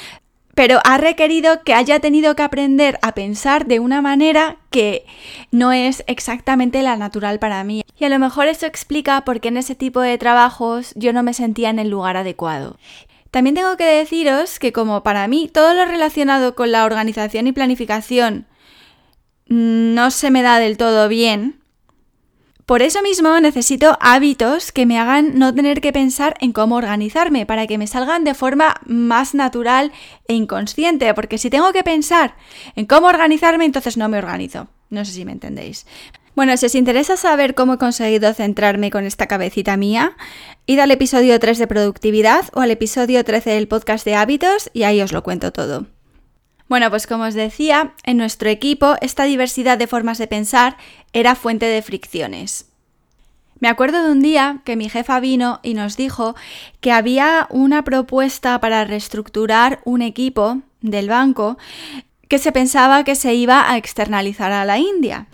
pero 0.55 0.81
ha 0.85 0.99
requerido 0.99 1.63
que 1.65 1.75
haya 1.75 2.01
tenido 2.01 2.37
que 2.37 2.43
aprender 2.43 2.99
a 3.03 3.15
pensar 3.15 3.67
de 3.67 3.81
una 3.81 4.03
manera 4.03 4.59
que 4.71 5.07
no 5.51 5.73
es 5.73 6.05
exactamente 6.07 6.83
la 6.83 6.97
natural 6.97 7.39
para 7.39 7.65
mí. 7.65 7.85
Y 7.99 8.05
a 8.05 8.11
lo 8.11 8.19
mejor 8.19 8.49
eso 8.49 8.67
explica 8.67 9.25
por 9.25 9.41
qué 9.41 9.49
en 9.49 9.57
ese 9.57 9.75
tipo 9.75 10.01
de 10.01 10.19
trabajos 10.19 10.93
yo 10.95 11.15
no 11.15 11.23
me 11.23 11.33
sentía 11.33 11.71
en 11.71 11.79
el 11.79 11.89
lugar 11.89 12.19
adecuado. 12.19 12.77
También 13.31 13.55
tengo 13.55 13.79
que 13.79 13.85
deciros 13.85 14.59
que 14.59 14.75
como 14.75 15.03
para 15.03 15.27
mí 15.27 15.49
todo 15.51 15.73
lo 15.73 15.87
relacionado 15.87 16.55
con 16.55 16.71
la 16.71 16.85
organización 16.85 17.47
y 17.47 17.53
planificación 17.53 18.47
no 19.47 20.11
se 20.11 20.31
me 20.31 20.43
da 20.43 20.59
del 20.59 20.77
todo 20.77 21.09
bien, 21.09 21.62
por 22.67 22.83
eso 22.83 23.03
mismo 23.03 23.39
necesito 23.41 23.97
hábitos 24.01 24.73
que 24.73 24.87
me 24.87 24.99
hagan 24.99 25.39
no 25.39 25.55
tener 25.55 25.81
que 25.81 25.93
pensar 25.93 26.35
en 26.41 26.53
cómo 26.53 26.77
organizarme, 26.77 27.47
para 27.47 27.67
que 27.67 27.79
me 27.79 27.87
salgan 27.87 28.25
de 28.25 28.35
forma 28.35 28.81
más 28.87 29.35
natural 29.35 29.93
e 30.29 30.35
inconsciente, 30.35 31.13
porque 31.15 31.39
si 31.39 31.51
tengo 31.51 31.73
que 31.73 31.83
pensar 31.83 32.37
en 32.77 32.87
cómo 32.87 33.09
organizarme, 33.09 33.65
entonces 33.65 33.97
no 33.97 34.09
me 34.09 34.19
organizo. 34.19 34.69
No 34.91 35.05
sé 35.05 35.13
si 35.13 35.25
me 35.25 35.33
entendéis. 35.33 35.87
Bueno, 36.35 36.57
si 36.57 36.67
os 36.67 36.75
interesa 36.75 37.17
saber 37.17 37.55
cómo 37.55 37.75
he 37.75 37.79
conseguido 37.79 38.33
centrarme 38.33 38.91
con 38.91 39.05
esta 39.05 39.27
cabecita 39.27 39.77
mía, 39.77 40.17
id 40.65 40.79
al 40.79 40.91
episodio 40.91 41.39
3 41.39 41.59
de 41.59 41.67
productividad 41.67 42.47
o 42.55 42.61
al 42.61 42.71
episodio 42.71 43.23
13 43.23 43.51
del 43.51 43.69
podcast 43.69 44.05
de 44.05 44.15
hábitos 44.15 44.71
y 44.73 44.85
ahí 44.85 45.03
os 45.03 45.13
lo 45.13 45.23
cuento 45.23 45.53
todo. 45.53 45.87
Bueno, 46.73 46.89
pues 46.89 47.07
como 47.07 47.25
os 47.25 47.35
decía, 47.35 47.93
en 48.03 48.17
nuestro 48.17 48.49
equipo 48.49 48.95
esta 49.03 49.25
diversidad 49.25 49.77
de 49.77 49.87
formas 49.87 50.17
de 50.17 50.27
pensar 50.27 50.79
era 51.13 51.35
fuente 51.35 51.67
de 51.67 51.83
fricciones. 51.83 52.65
Me 53.61 53.69
acuerdo 53.69 54.03
de 54.03 54.11
un 54.11 54.23
día 54.23 54.63
que 54.65 54.75
mi 54.75 54.89
jefa 54.89 55.21
vino 55.21 55.61
y 55.63 55.75
nos 55.75 55.99
dijo 55.99 56.35
que 56.81 56.91
había 56.91 57.47
una 57.51 57.85
propuesta 57.85 58.59
para 58.59 58.87
reestructurar 58.87 59.83
un 59.85 60.01
equipo 60.01 60.63
del 60.81 61.11
banco 61.11 61.59
que 62.29 62.39
se 62.39 62.53
pensaba 62.53 63.05
que 63.05 63.17
se 63.17 63.35
iba 63.35 63.71
a 63.71 63.77
externalizar 63.77 64.51
a 64.51 64.65
la 64.65 64.79
India. 64.79 65.27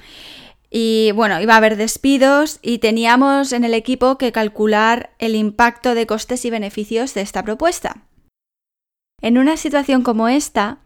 Y 0.72 1.12
bueno, 1.12 1.40
iba 1.40 1.54
a 1.54 1.58
haber 1.58 1.76
despidos 1.76 2.58
y 2.62 2.78
teníamos 2.78 3.52
en 3.52 3.62
el 3.62 3.74
equipo 3.74 4.18
que 4.18 4.32
calcular 4.32 5.10
el 5.20 5.36
impacto 5.36 5.94
de 5.94 6.04
costes 6.04 6.44
y 6.44 6.50
beneficios 6.50 7.14
de 7.14 7.20
esta 7.20 7.44
propuesta. 7.44 7.98
En 9.22 9.38
una 9.38 9.56
situación 9.56 10.02
como 10.02 10.26
esta, 10.26 10.78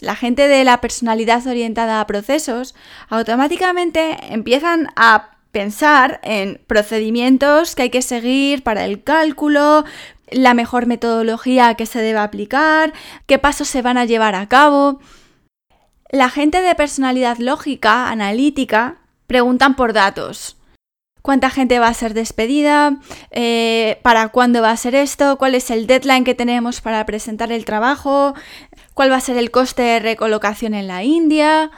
la 0.00 0.14
gente 0.14 0.46
de 0.46 0.64
la 0.64 0.80
personalidad 0.80 1.46
orientada 1.46 2.00
a 2.00 2.06
procesos 2.06 2.74
automáticamente 3.08 4.18
empiezan 4.30 4.88
a 4.94 5.38
pensar 5.52 6.20
en 6.22 6.60
procedimientos 6.66 7.74
que 7.74 7.82
hay 7.82 7.90
que 7.90 8.02
seguir 8.02 8.62
para 8.62 8.84
el 8.84 9.02
cálculo, 9.02 9.84
la 10.30 10.52
mejor 10.52 10.86
metodología 10.86 11.74
que 11.76 11.86
se 11.86 12.00
debe 12.00 12.18
aplicar, 12.18 12.92
qué 13.26 13.38
pasos 13.38 13.68
se 13.68 13.80
van 13.80 13.96
a 13.96 14.04
llevar 14.04 14.34
a 14.34 14.48
cabo. 14.48 15.00
La 16.10 16.28
gente 16.28 16.60
de 16.60 16.74
personalidad 16.74 17.38
lógica, 17.38 18.10
analítica, 18.10 18.98
preguntan 19.26 19.76
por 19.76 19.94
datos. 19.94 20.58
¿Cuánta 21.26 21.50
gente 21.50 21.80
va 21.80 21.88
a 21.88 21.94
ser 21.94 22.14
despedida? 22.14 23.00
Eh, 23.32 23.98
¿Para 24.02 24.28
cuándo 24.28 24.62
va 24.62 24.70
a 24.70 24.76
ser 24.76 24.94
esto? 24.94 25.38
¿Cuál 25.38 25.56
es 25.56 25.72
el 25.72 25.88
deadline 25.88 26.22
que 26.22 26.36
tenemos 26.36 26.80
para 26.80 27.04
presentar 27.04 27.50
el 27.50 27.64
trabajo? 27.64 28.34
¿Cuál 28.94 29.10
va 29.10 29.16
a 29.16 29.20
ser 29.20 29.36
el 29.36 29.50
coste 29.50 29.82
de 29.82 29.98
recolocación 29.98 30.72
en 30.72 30.86
la 30.86 31.02
India? 31.02 31.72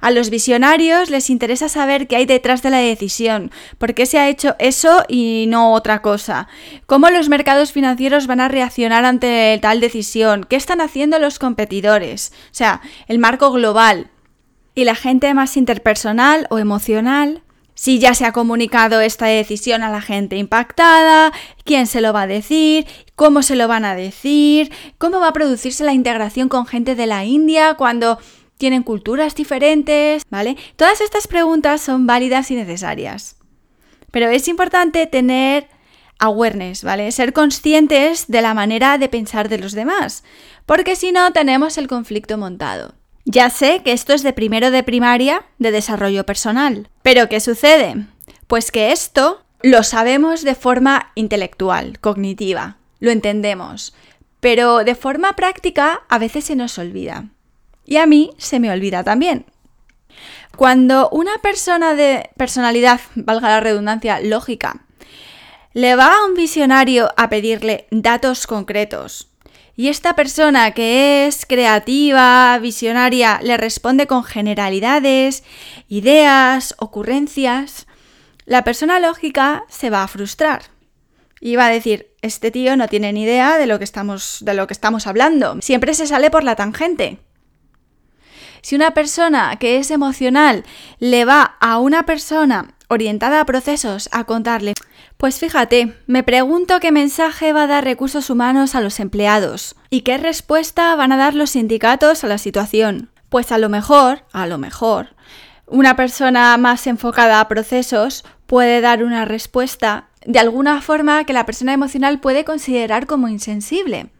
A 0.00 0.10
los 0.10 0.30
visionarios 0.30 1.10
les 1.10 1.28
interesa 1.28 1.68
saber 1.68 2.08
qué 2.08 2.16
hay 2.16 2.24
detrás 2.24 2.62
de 2.62 2.70
la 2.70 2.78
decisión, 2.78 3.50
por 3.76 3.92
qué 3.92 4.06
se 4.06 4.18
ha 4.18 4.30
hecho 4.30 4.56
eso 4.58 5.04
y 5.08 5.44
no 5.48 5.74
otra 5.74 6.00
cosa, 6.00 6.48
cómo 6.86 7.10
los 7.10 7.28
mercados 7.28 7.72
financieros 7.72 8.26
van 8.26 8.40
a 8.40 8.48
reaccionar 8.48 9.04
ante 9.04 9.58
tal 9.60 9.80
decisión, 9.80 10.46
qué 10.48 10.56
están 10.56 10.80
haciendo 10.80 11.18
los 11.18 11.38
competidores, 11.38 12.32
o 12.46 12.54
sea, 12.54 12.80
el 13.08 13.18
marco 13.18 13.52
global, 13.52 14.10
y 14.74 14.84
la 14.84 14.94
gente 14.94 15.34
más 15.34 15.56
interpersonal 15.56 16.46
o 16.50 16.58
emocional, 16.58 17.41
si 17.74 17.98
ya 17.98 18.14
se 18.14 18.24
ha 18.24 18.32
comunicado 18.32 19.00
esta 19.00 19.26
decisión 19.26 19.82
a 19.82 19.90
la 19.90 20.00
gente 20.00 20.36
impactada, 20.36 21.32
quién 21.64 21.86
se 21.86 22.00
lo 22.00 22.12
va 22.12 22.22
a 22.22 22.26
decir, 22.26 22.86
cómo 23.14 23.42
se 23.42 23.56
lo 23.56 23.68
van 23.68 23.84
a 23.84 23.94
decir, 23.94 24.72
cómo 24.98 25.20
va 25.20 25.28
a 25.28 25.32
producirse 25.32 25.84
la 25.84 25.92
integración 25.92 26.48
con 26.48 26.66
gente 26.66 26.94
de 26.94 27.06
la 27.06 27.24
India 27.24 27.74
cuando 27.74 28.18
tienen 28.58 28.82
culturas 28.82 29.34
diferentes, 29.34 30.22
¿vale? 30.30 30.56
Todas 30.76 31.00
estas 31.00 31.26
preguntas 31.26 31.80
son 31.80 32.06
válidas 32.06 32.50
y 32.50 32.54
necesarias. 32.54 33.36
Pero 34.10 34.28
es 34.28 34.46
importante 34.46 35.06
tener 35.06 35.68
awareness, 36.18 36.84
¿vale? 36.84 37.10
Ser 37.10 37.32
conscientes 37.32 38.26
de 38.28 38.42
la 38.42 38.54
manera 38.54 38.98
de 38.98 39.08
pensar 39.08 39.48
de 39.48 39.58
los 39.58 39.72
demás, 39.72 40.22
porque 40.66 40.94
si 40.94 41.10
no 41.10 41.32
tenemos 41.32 41.78
el 41.78 41.88
conflicto 41.88 42.38
montado. 42.38 42.94
Ya 43.24 43.50
sé 43.50 43.82
que 43.84 43.92
esto 43.92 44.12
es 44.12 44.22
de 44.22 44.32
primero 44.32 44.70
de 44.70 44.82
primaria 44.82 45.44
de 45.58 45.70
desarrollo 45.70 46.26
personal. 46.26 46.88
Pero 47.02 47.28
¿qué 47.28 47.40
sucede? 47.40 48.06
Pues 48.46 48.70
que 48.70 48.92
esto 48.92 49.44
lo 49.62 49.82
sabemos 49.84 50.42
de 50.42 50.54
forma 50.54 51.12
intelectual, 51.14 52.00
cognitiva, 52.00 52.78
lo 52.98 53.10
entendemos, 53.10 53.94
pero 54.40 54.82
de 54.82 54.96
forma 54.96 55.36
práctica 55.36 56.02
a 56.08 56.18
veces 56.18 56.44
se 56.44 56.56
nos 56.56 56.78
olvida. 56.78 57.28
Y 57.84 57.96
a 57.96 58.06
mí 58.06 58.30
se 58.38 58.58
me 58.58 58.70
olvida 58.70 59.04
también. 59.04 59.46
Cuando 60.56 61.08
una 61.10 61.38
persona 61.38 61.94
de 61.94 62.30
personalidad, 62.36 63.00
valga 63.14 63.48
la 63.48 63.60
redundancia, 63.60 64.20
lógica, 64.20 64.84
le 65.72 65.96
va 65.96 66.16
a 66.16 66.26
un 66.26 66.34
visionario 66.34 67.10
a 67.16 67.28
pedirle 67.28 67.86
datos 67.90 68.46
concretos, 68.46 69.28
y 69.74 69.88
esta 69.88 70.14
persona 70.14 70.72
que 70.72 71.26
es 71.26 71.46
creativa, 71.46 72.58
visionaria, 72.58 73.40
le 73.42 73.56
responde 73.56 74.06
con 74.06 74.22
generalidades, 74.22 75.44
ideas, 75.88 76.74
ocurrencias, 76.78 77.86
la 78.44 78.64
persona 78.64 79.00
lógica 79.00 79.64
se 79.68 79.88
va 79.88 80.02
a 80.02 80.08
frustrar. 80.08 80.62
Y 81.40 81.56
va 81.56 81.66
a 81.66 81.70
decir, 81.70 82.14
este 82.20 82.50
tío 82.50 82.76
no 82.76 82.86
tiene 82.86 83.12
ni 83.12 83.22
idea 83.22 83.56
de 83.56 83.66
lo 83.66 83.78
que 83.78 83.84
estamos, 83.84 84.38
de 84.42 84.54
lo 84.54 84.66
que 84.66 84.74
estamos 84.74 85.06
hablando. 85.06 85.58
Siempre 85.60 85.94
se 85.94 86.06
sale 86.06 86.30
por 86.30 86.44
la 86.44 86.54
tangente. 86.54 87.18
Si 88.60 88.76
una 88.76 88.92
persona 88.92 89.56
que 89.56 89.78
es 89.78 89.90
emocional 89.90 90.64
le 91.00 91.24
va 91.24 91.56
a 91.60 91.78
una 91.78 92.06
persona 92.06 92.74
orientada 92.92 93.40
a 93.40 93.46
procesos 93.46 94.08
a 94.12 94.24
contarle, 94.24 94.74
pues 95.16 95.38
fíjate, 95.38 95.94
me 96.06 96.22
pregunto 96.22 96.80
qué 96.80 96.90
mensaje 96.90 97.52
va 97.52 97.64
a 97.64 97.66
dar 97.66 97.84
recursos 97.84 98.28
humanos 98.30 98.74
a 98.74 98.80
los 98.80 99.00
empleados 99.00 99.76
y 99.90 100.00
qué 100.00 100.18
respuesta 100.18 100.94
van 100.96 101.12
a 101.12 101.16
dar 101.16 101.34
los 101.34 101.50
sindicatos 101.50 102.24
a 102.24 102.28
la 102.28 102.38
situación. 102.38 103.10
Pues 103.28 103.52
a 103.52 103.58
lo 103.58 103.68
mejor, 103.68 104.24
a 104.32 104.46
lo 104.46 104.58
mejor, 104.58 105.14
una 105.66 105.96
persona 105.96 106.56
más 106.58 106.86
enfocada 106.86 107.40
a 107.40 107.48
procesos 107.48 108.24
puede 108.46 108.80
dar 108.80 109.04
una 109.04 109.24
respuesta 109.24 110.08
de 110.26 110.38
alguna 110.38 110.80
forma 110.82 111.24
que 111.24 111.32
la 111.32 111.46
persona 111.46 111.72
emocional 111.72 112.20
puede 112.20 112.44
considerar 112.44 113.06
como 113.06 113.28
insensible. 113.28 114.10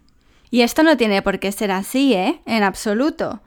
Y 0.50 0.62
esto 0.62 0.82
no 0.82 0.96
tiene 0.96 1.22
por 1.22 1.38
qué 1.38 1.50
ser 1.52 1.70
así, 1.70 2.14
¿eh? 2.14 2.40
En 2.46 2.62
absoluto. 2.62 3.40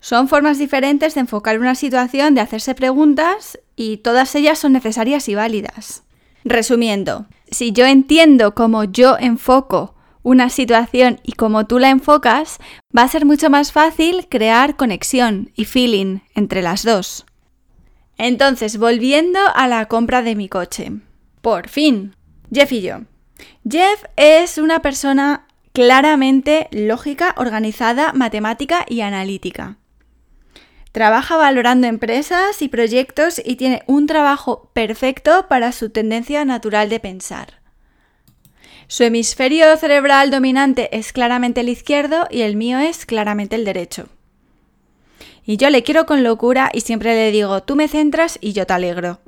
Son 0.00 0.28
formas 0.28 0.58
diferentes 0.58 1.14
de 1.14 1.20
enfocar 1.20 1.58
una 1.58 1.74
situación, 1.74 2.34
de 2.34 2.40
hacerse 2.40 2.74
preguntas 2.74 3.58
y 3.78 3.98
todas 3.98 4.34
ellas 4.34 4.58
son 4.58 4.72
necesarias 4.72 5.28
y 5.28 5.36
válidas. 5.36 6.02
Resumiendo, 6.44 7.26
si 7.48 7.72
yo 7.72 7.86
entiendo 7.86 8.54
cómo 8.54 8.82
yo 8.82 9.16
enfoco 9.18 9.94
una 10.24 10.50
situación 10.50 11.20
y 11.22 11.32
cómo 11.32 11.66
tú 11.66 11.78
la 11.78 11.88
enfocas, 11.88 12.58
va 12.96 13.02
a 13.02 13.08
ser 13.08 13.24
mucho 13.24 13.50
más 13.50 13.70
fácil 13.70 14.26
crear 14.28 14.76
conexión 14.76 15.52
y 15.54 15.64
feeling 15.64 16.18
entre 16.34 16.60
las 16.60 16.82
dos. 16.82 17.24
Entonces, 18.18 18.78
volviendo 18.78 19.38
a 19.54 19.68
la 19.68 19.86
compra 19.86 20.22
de 20.22 20.34
mi 20.34 20.48
coche. 20.48 20.90
Por 21.40 21.68
fin, 21.68 22.16
Jeff 22.52 22.72
y 22.72 22.82
yo. 22.82 23.02
Jeff 23.68 24.02
es 24.16 24.58
una 24.58 24.82
persona 24.82 25.46
claramente 25.72 26.66
lógica, 26.72 27.32
organizada, 27.38 28.12
matemática 28.12 28.84
y 28.88 29.02
analítica. 29.02 29.78
Trabaja 30.98 31.36
valorando 31.36 31.86
empresas 31.86 32.60
y 32.60 32.66
proyectos 32.66 33.40
y 33.44 33.54
tiene 33.54 33.84
un 33.86 34.08
trabajo 34.08 34.68
perfecto 34.72 35.46
para 35.46 35.70
su 35.70 35.90
tendencia 35.90 36.44
natural 36.44 36.88
de 36.88 36.98
pensar. 36.98 37.60
Su 38.88 39.04
hemisferio 39.04 39.76
cerebral 39.76 40.32
dominante 40.32 40.88
es 40.90 41.12
claramente 41.12 41.60
el 41.60 41.68
izquierdo 41.68 42.26
y 42.32 42.40
el 42.40 42.56
mío 42.56 42.80
es 42.80 43.06
claramente 43.06 43.54
el 43.54 43.64
derecho. 43.64 44.08
Y 45.46 45.56
yo 45.56 45.70
le 45.70 45.84
quiero 45.84 46.04
con 46.04 46.24
locura 46.24 46.68
y 46.72 46.80
siempre 46.80 47.14
le 47.14 47.30
digo, 47.30 47.62
tú 47.62 47.76
me 47.76 47.86
centras 47.86 48.36
y 48.40 48.52
yo 48.52 48.66
te 48.66 48.72
alegro. 48.72 49.20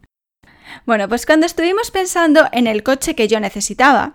bueno, 0.84 1.08
pues 1.08 1.26
cuando 1.26 1.46
estuvimos 1.46 1.92
pensando 1.92 2.48
en 2.50 2.66
el 2.66 2.82
coche 2.82 3.14
que 3.14 3.28
yo 3.28 3.38
necesitaba, 3.38 4.14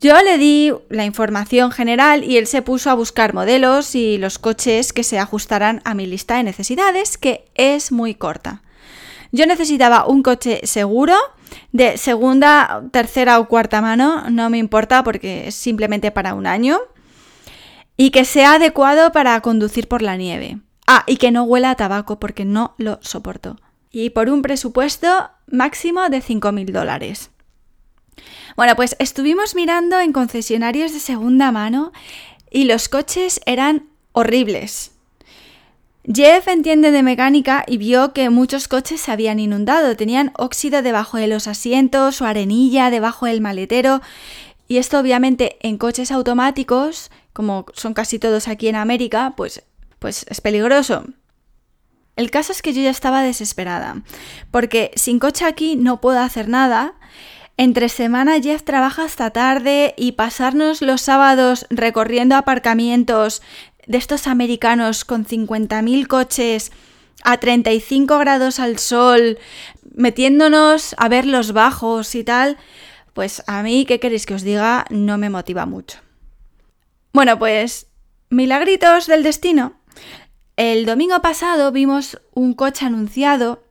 yo 0.00 0.20
le 0.22 0.38
di 0.38 0.72
la 0.88 1.04
información 1.04 1.70
general 1.70 2.24
y 2.24 2.38
él 2.38 2.46
se 2.46 2.62
puso 2.62 2.90
a 2.90 2.94
buscar 2.94 3.34
modelos 3.34 3.94
y 3.94 4.16
los 4.16 4.38
coches 4.38 4.94
que 4.94 5.04
se 5.04 5.18
ajustaran 5.18 5.82
a 5.84 5.92
mi 5.92 6.06
lista 6.06 6.36
de 6.36 6.44
necesidades, 6.44 7.18
que 7.18 7.44
es 7.54 7.92
muy 7.92 8.14
corta. 8.14 8.62
Yo 9.30 9.44
necesitaba 9.46 10.06
un 10.06 10.22
coche 10.22 10.60
seguro, 10.64 11.14
de 11.72 11.98
segunda, 11.98 12.82
tercera 12.92 13.38
o 13.38 13.48
cuarta 13.48 13.82
mano, 13.82 14.24
no 14.30 14.48
me 14.48 14.58
importa 14.58 15.04
porque 15.04 15.48
es 15.48 15.54
simplemente 15.54 16.10
para 16.10 16.34
un 16.34 16.46
año, 16.46 16.78
y 17.96 18.10
que 18.10 18.24
sea 18.24 18.54
adecuado 18.54 19.12
para 19.12 19.38
conducir 19.42 19.86
por 19.86 20.00
la 20.00 20.16
nieve. 20.16 20.58
Ah, 20.86 21.04
y 21.06 21.18
que 21.18 21.30
no 21.30 21.44
huela 21.44 21.70
a 21.70 21.76
tabaco 21.76 22.18
porque 22.18 22.46
no 22.46 22.74
lo 22.78 22.98
soporto. 23.02 23.56
Y 23.92 24.10
por 24.10 24.30
un 24.30 24.40
presupuesto 24.40 25.30
máximo 25.46 26.08
de 26.08 26.22
5.000 26.22 26.72
dólares. 26.72 27.30
Bueno, 28.56 28.76
pues 28.76 28.96
estuvimos 28.98 29.54
mirando 29.54 30.00
en 30.00 30.12
concesionarios 30.12 30.92
de 30.92 31.00
segunda 31.00 31.52
mano 31.52 31.92
y 32.50 32.64
los 32.64 32.88
coches 32.88 33.40
eran 33.46 33.86
horribles. 34.12 34.92
Jeff 36.04 36.48
entiende 36.48 36.90
de 36.90 37.02
mecánica 37.02 37.64
y 37.66 37.76
vio 37.76 38.12
que 38.12 38.30
muchos 38.30 38.68
coches 38.68 39.00
se 39.00 39.12
habían 39.12 39.38
inundado, 39.38 39.96
tenían 39.96 40.32
óxido 40.36 40.82
debajo 40.82 41.18
de 41.18 41.26
los 41.26 41.46
asientos 41.46 42.20
o 42.20 42.24
arenilla 42.24 42.90
debajo 42.90 43.26
del 43.26 43.40
maletero 43.40 44.00
y 44.66 44.78
esto 44.78 44.98
obviamente 44.98 45.56
en 45.60 45.78
coches 45.78 46.10
automáticos, 46.10 47.10
como 47.32 47.66
son 47.74 47.92
casi 47.92 48.18
todos 48.18 48.48
aquí 48.48 48.68
en 48.68 48.76
América, 48.76 49.34
pues, 49.36 49.64
pues 49.98 50.24
es 50.28 50.40
peligroso. 50.40 51.04
El 52.14 52.30
caso 52.30 52.52
es 52.52 52.62
que 52.62 52.72
yo 52.72 52.80
ya 52.80 52.90
estaba 52.90 53.22
desesperada, 53.22 54.02
porque 54.50 54.92
sin 54.94 55.18
coche 55.18 55.44
aquí 55.44 55.74
no 55.74 56.00
puedo 56.00 56.20
hacer 56.20 56.48
nada 56.48 56.94
entre 57.60 57.90
semana 57.90 58.40
Jeff 58.40 58.62
trabaja 58.62 59.04
hasta 59.04 59.32
tarde 59.32 59.92
y 59.98 60.12
pasarnos 60.12 60.80
los 60.80 61.02
sábados 61.02 61.66
recorriendo 61.68 62.34
aparcamientos 62.34 63.42
de 63.86 63.98
estos 63.98 64.26
americanos 64.28 65.04
con 65.04 65.26
50.000 65.26 66.06
coches 66.06 66.72
a 67.22 67.36
35 67.36 68.18
grados 68.18 68.60
al 68.60 68.78
sol, 68.78 69.38
metiéndonos 69.94 70.94
a 70.96 71.10
ver 71.10 71.26
los 71.26 71.52
bajos 71.52 72.14
y 72.14 72.24
tal, 72.24 72.56
pues 73.12 73.42
a 73.46 73.62
mí, 73.62 73.84
¿qué 73.84 74.00
queréis 74.00 74.24
que 74.24 74.32
os 74.32 74.42
diga? 74.42 74.86
No 74.88 75.18
me 75.18 75.28
motiva 75.28 75.66
mucho. 75.66 75.98
Bueno, 77.12 77.38
pues 77.38 77.88
milagritos 78.30 79.06
del 79.06 79.22
destino. 79.22 79.74
El 80.56 80.86
domingo 80.86 81.20
pasado 81.20 81.72
vimos 81.72 82.22
un 82.32 82.54
coche 82.54 82.86
anunciado 82.86 83.62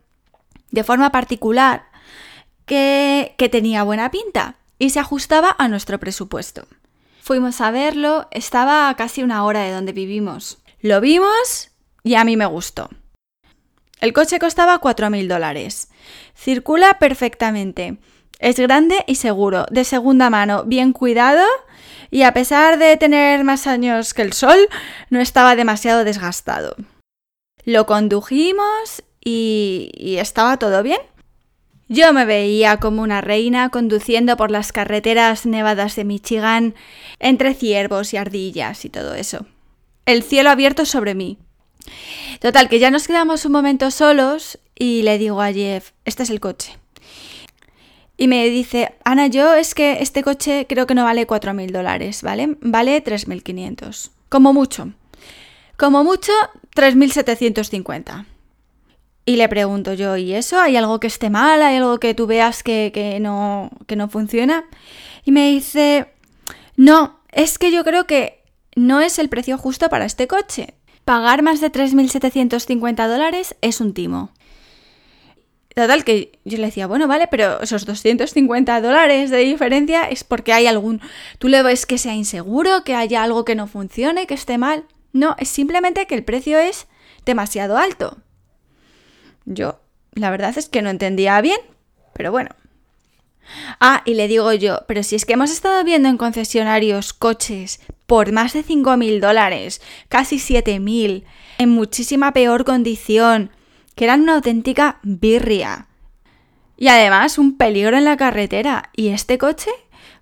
de 0.69 0.83
forma 0.83 1.11
particular 1.11 1.88
que, 2.69 3.49
tenía 3.51 3.83
buena 3.83 4.11
pinta 4.11 4.55
y 4.77 4.91
se 4.91 4.99
ajustaba 4.99 5.55
a 5.57 5.67
nuestro 5.67 5.99
presupuesto. 5.99 6.67
Fuimos 7.21 7.59
a 7.61 7.71
verlo, 7.71 8.27
estaba 8.31 8.89
a 8.89 8.95
casi 8.95 9.23
una 9.23 9.43
hora 9.43 9.63
de 9.63 9.71
donde 9.71 9.91
vivimos. 9.91 10.59
Lo 10.79 11.01
vimos 11.01 11.71
y 12.03 12.15
a 12.15 12.23
mí 12.23 12.37
me 12.37 12.45
gustó. 12.45 12.89
El 13.99 14.13
coche 14.13 14.39
costaba 14.39 14.79
4.000 14.79 15.27
dólares. 15.27 15.89
Circula 16.35 16.99
perfectamente. 16.99 17.97
Es 18.39 18.57
grande 18.57 19.03
y 19.07 19.15
seguro, 19.15 19.65
de 19.69 19.83
segunda 19.83 20.29
mano, 20.29 20.63
bien 20.63 20.93
cuidado 20.93 21.43
y 22.11 22.21
a 22.21 22.33
pesar 22.33 22.77
de 22.77 22.95
tener 22.97 23.43
más 23.43 23.67
años 23.67 24.13
que 24.13 24.21
el 24.21 24.31
sol, 24.31 24.69
no 25.09 25.19
estaba 25.19 25.55
demasiado 25.55 26.03
desgastado. 26.03 26.75
Lo 27.65 27.85
condujimos 27.85 29.03
y 29.21 30.15
estaba 30.17 30.57
todo 30.57 30.81
bien. 30.81 30.99
Yo 31.91 32.13
me 32.13 32.23
veía 32.23 32.77
como 32.77 33.01
una 33.01 33.19
reina 33.19 33.69
conduciendo 33.69 34.37
por 34.37 34.51
las 34.51 34.71
carreteras 34.71 35.47
nevadas 35.47 35.95
de 35.95 36.05
Michigan 36.05 36.75
entre 37.19 37.55
ciervos 37.55 38.13
y 38.13 38.17
ardillas 38.17 38.85
y 38.85 38.89
todo 38.89 39.15
eso. 39.15 39.47
El 40.05 40.21
cielo 40.21 40.51
abierto 40.51 40.85
sobre 40.85 41.15
mí. 41.15 41.39
Total, 42.41 42.69
que 42.69 42.77
ya 42.77 42.91
nos 42.91 43.07
quedamos 43.07 43.43
un 43.45 43.53
momento 43.53 43.89
solos 43.89 44.59
y 44.77 45.01
le 45.01 45.17
digo 45.17 45.41
a 45.41 45.51
Jeff, 45.51 45.91
este 46.05 46.21
es 46.21 46.29
el 46.29 46.39
coche. 46.39 46.77
Y 48.17 48.27
me 48.27 48.47
dice, 48.49 48.93
Ana, 49.03 49.25
yo 49.25 49.55
es 49.55 49.73
que 49.73 49.97
este 50.01 50.21
coche 50.21 50.67
creo 50.69 50.85
que 50.85 50.93
no 50.93 51.05
vale 51.05 51.25
4.000 51.25 51.71
dólares, 51.71 52.21
¿vale? 52.21 52.55
Vale 52.61 53.03
3.500. 53.03 54.11
Como 54.29 54.53
mucho. 54.53 54.93
Como 55.75 56.03
mucho, 56.03 56.33
3.750. 56.75 58.25
Y 59.29 59.35
le 59.35 59.47
pregunto 59.47 59.93
yo, 59.93 60.17
¿y 60.17 60.33
eso? 60.33 60.59
¿Hay 60.59 60.75
algo 60.75 60.99
que 60.99 61.05
esté 61.05 61.29
mal? 61.29 61.61
¿Hay 61.61 61.75
algo 61.75 61.99
que 61.99 62.15
tú 62.15 62.25
veas 62.25 62.63
que, 62.63 63.19
no, 63.21 63.69
que 63.85 63.95
no 63.95 64.09
funciona? 64.09 64.65
Y 65.23 65.31
me 65.31 65.51
dice, 65.51 66.07
no, 66.75 67.19
es 67.31 67.59
que 67.59 67.71
yo 67.71 67.83
creo 67.83 68.07
que 68.07 68.41
no 68.75 69.01
es 69.01 69.19
el 69.19 69.29
precio 69.29 69.59
justo 69.59 69.87
para 69.87 70.05
este 70.05 70.25
coche. 70.25 70.73
Pagar 71.05 71.43
más 71.43 71.61
de 71.61 71.71
3.750 71.71 73.07
dólares 73.07 73.55
es 73.61 73.81
un 73.81 73.93
timo. 73.93 74.31
Total, 75.75 76.03
que 76.03 76.31
yo 76.43 76.57
le 76.57 76.65
decía, 76.65 76.87
bueno, 76.87 77.07
vale, 77.07 77.27
pero 77.27 77.61
esos 77.61 77.85
250 77.85 78.81
dólares 78.81 79.29
de 79.29 79.37
diferencia 79.37 80.05
es 80.05 80.23
porque 80.23 80.53
hay 80.53 80.65
algún... 80.65 81.01
¿Tú 81.37 81.49
le 81.49 81.61
ves 81.61 81.85
que 81.85 81.99
sea 81.99 82.15
inseguro, 82.15 82.83
que 82.83 82.95
haya 82.95 83.21
algo 83.21 83.45
que 83.45 83.53
no 83.53 83.67
funcione, 83.67 84.25
que 84.25 84.33
esté 84.33 84.57
mal? 84.57 84.85
No, 85.13 85.35
es 85.37 85.49
simplemente 85.49 86.07
que 86.07 86.15
el 86.15 86.23
precio 86.23 86.57
es 86.57 86.87
demasiado 87.25 87.77
alto. 87.77 88.17
Yo, 89.51 89.79
la 90.13 90.29
verdad 90.29 90.55
es 90.57 90.69
que 90.69 90.83
no 90.83 90.91
entendía 90.91 91.41
bien, 91.41 91.59
pero 92.13 92.31
bueno. 92.31 92.51
Ah, 93.79 94.03
y 94.05 94.13
le 94.13 94.27
digo 94.27 94.53
yo, 94.53 94.81
pero 94.87 95.01
si 95.01 95.15
es 95.15 95.25
que 95.25 95.33
hemos 95.33 95.49
estado 95.49 95.83
viendo 95.83 96.07
en 96.07 96.17
concesionarios 96.17 97.13
coches 97.13 97.81
por 98.05 98.31
más 98.31 98.53
de 98.53 98.63
5.000 98.63 99.19
dólares, 99.19 99.81
casi 100.07 100.37
7.000, 100.37 101.23
en 101.57 101.69
muchísima 101.69 102.31
peor 102.31 102.63
condición, 102.63 103.49
que 103.95 104.03
eran 104.03 104.21
una 104.21 104.35
auténtica 104.35 104.99
birria. 105.01 105.87
Y 106.77 106.87
además 106.89 107.39
un 107.39 107.57
peligro 107.57 107.97
en 107.97 108.05
la 108.05 108.17
carretera. 108.17 108.91
¿Y 108.95 109.09
este 109.09 109.39
coche? 109.39 109.71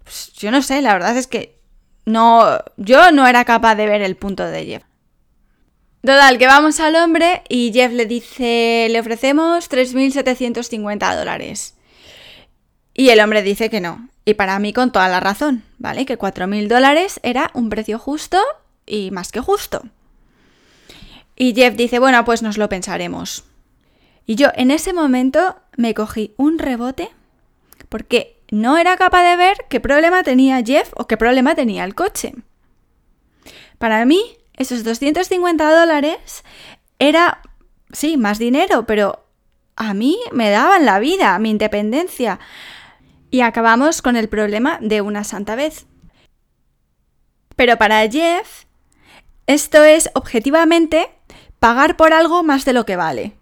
Pues 0.05 0.31
yo 0.37 0.51
no 0.51 0.61
sé, 0.61 0.81
la 0.81 0.93
verdad 0.93 1.17
es 1.17 1.27
que 1.27 1.59
no, 2.05 2.59
yo 2.77 3.11
no 3.11 3.27
era 3.27 3.43
capaz 3.43 3.75
de 3.75 3.87
ver 3.87 4.01
el 4.01 4.15
punto 4.15 4.45
de 4.45 4.65
Jeff. 4.65 4.83
Total, 6.07 6.37
que 6.37 6.47
vamos 6.47 6.79
al 6.79 6.95
hombre 6.95 7.43
y 7.49 7.73
Jeff 7.73 7.91
le 7.91 8.05
dice, 8.05 8.87
le 8.89 8.97
ofrecemos 8.97 9.69
3.750 9.69 11.17
dólares. 11.17 11.75
Y 12.93 13.09
el 13.09 13.19
hombre 13.19 13.41
dice 13.41 13.69
que 13.69 13.81
no. 13.81 14.07
Y 14.23 14.35
para 14.35 14.57
mí 14.59 14.71
con 14.71 14.93
toda 14.93 15.09
la 15.09 15.19
razón, 15.19 15.63
¿vale? 15.79 16.05
Que 16.05 16.17
4.000 16.17 16.69
dólares 16.69 17.19
era 17.23 17.51
un 17.53 17.69
precio 17.69 17.99
justo 17.99 18.37
y 18.85 19.11
más 19.11 19.33
que 19.33 19.41
justo. 19.41 19.83
Y 21.35 21.53
Jeff 21.53 21.75
dice, 21.75 21.99
bueno, 21.99 22.23
pues 22.23 22.41
nos 22.41 22.57
lo 22.57 22.69
pensaremos. 22.69 23.43
Y 24.25 24.35
yo 24.35 24.47
en 24.55 24.71
ese 24.71 24.93
momento 24.93 25.57
me 25.75 25.93
cogí 25.93 26.33
un 26.37 26.57
rebote 26.57 27.09
porque 27.89 28.39
no 28.49 28.77
era 28.77 28.95
capaz 28.95 29.29
de 29.29 29.35
ver 29.35 29.57
qué 29.69 29.81
problema 29.81 30.23
tenía 30.23 30.63
Jeff 30.63 30.89
o 30.95 31.05
qué 31.05 31.17
problema 31.17 31.53
tenía 31.53 31.83
el 31.83 31.95
coche. 31.95 32.33
Para 33.77 34.05
mí, 34.05 34.36
esos 34.57 34.83
250 34.83 35.79
dólares 35.79 36.43
era, 36.99 37.41
sí, 37.91 38.17
más 38.17 38.39
dinero, 38.39 38.85
pero 38.85 39.25
a 39.75 39.93
mí 39.93 40.17
me 40.31 40.49
daban 40.49 40.85
la 40.85 40.99
vida, 40.99 41.37
mi 41.39 41.51
independencia. 41.51 42.39
Y 43.29 43.41
acabamos 43.41 44.01
con 44.01 44.15
el 44.15 44.27
problema 44.29 44.79
de 44.81 45.01
una 45.01 45.23
santa 45.23 45.55
vez. 45.55 45.85
Pero 47.55 47.77
para 47.77 48.07
Jeff, 48.09 48.65
esto 49.45 49.83
es 49.83 50.09
objetivamente 50.13 51.09
pagar 51.59 51.95
por 51.95 52.13
algo 52.13 52.43
más 52.43 52.65
de 52.65 52.73
lo 52.73 52.85
que 52.85 52.95
vale. 52.95 53.33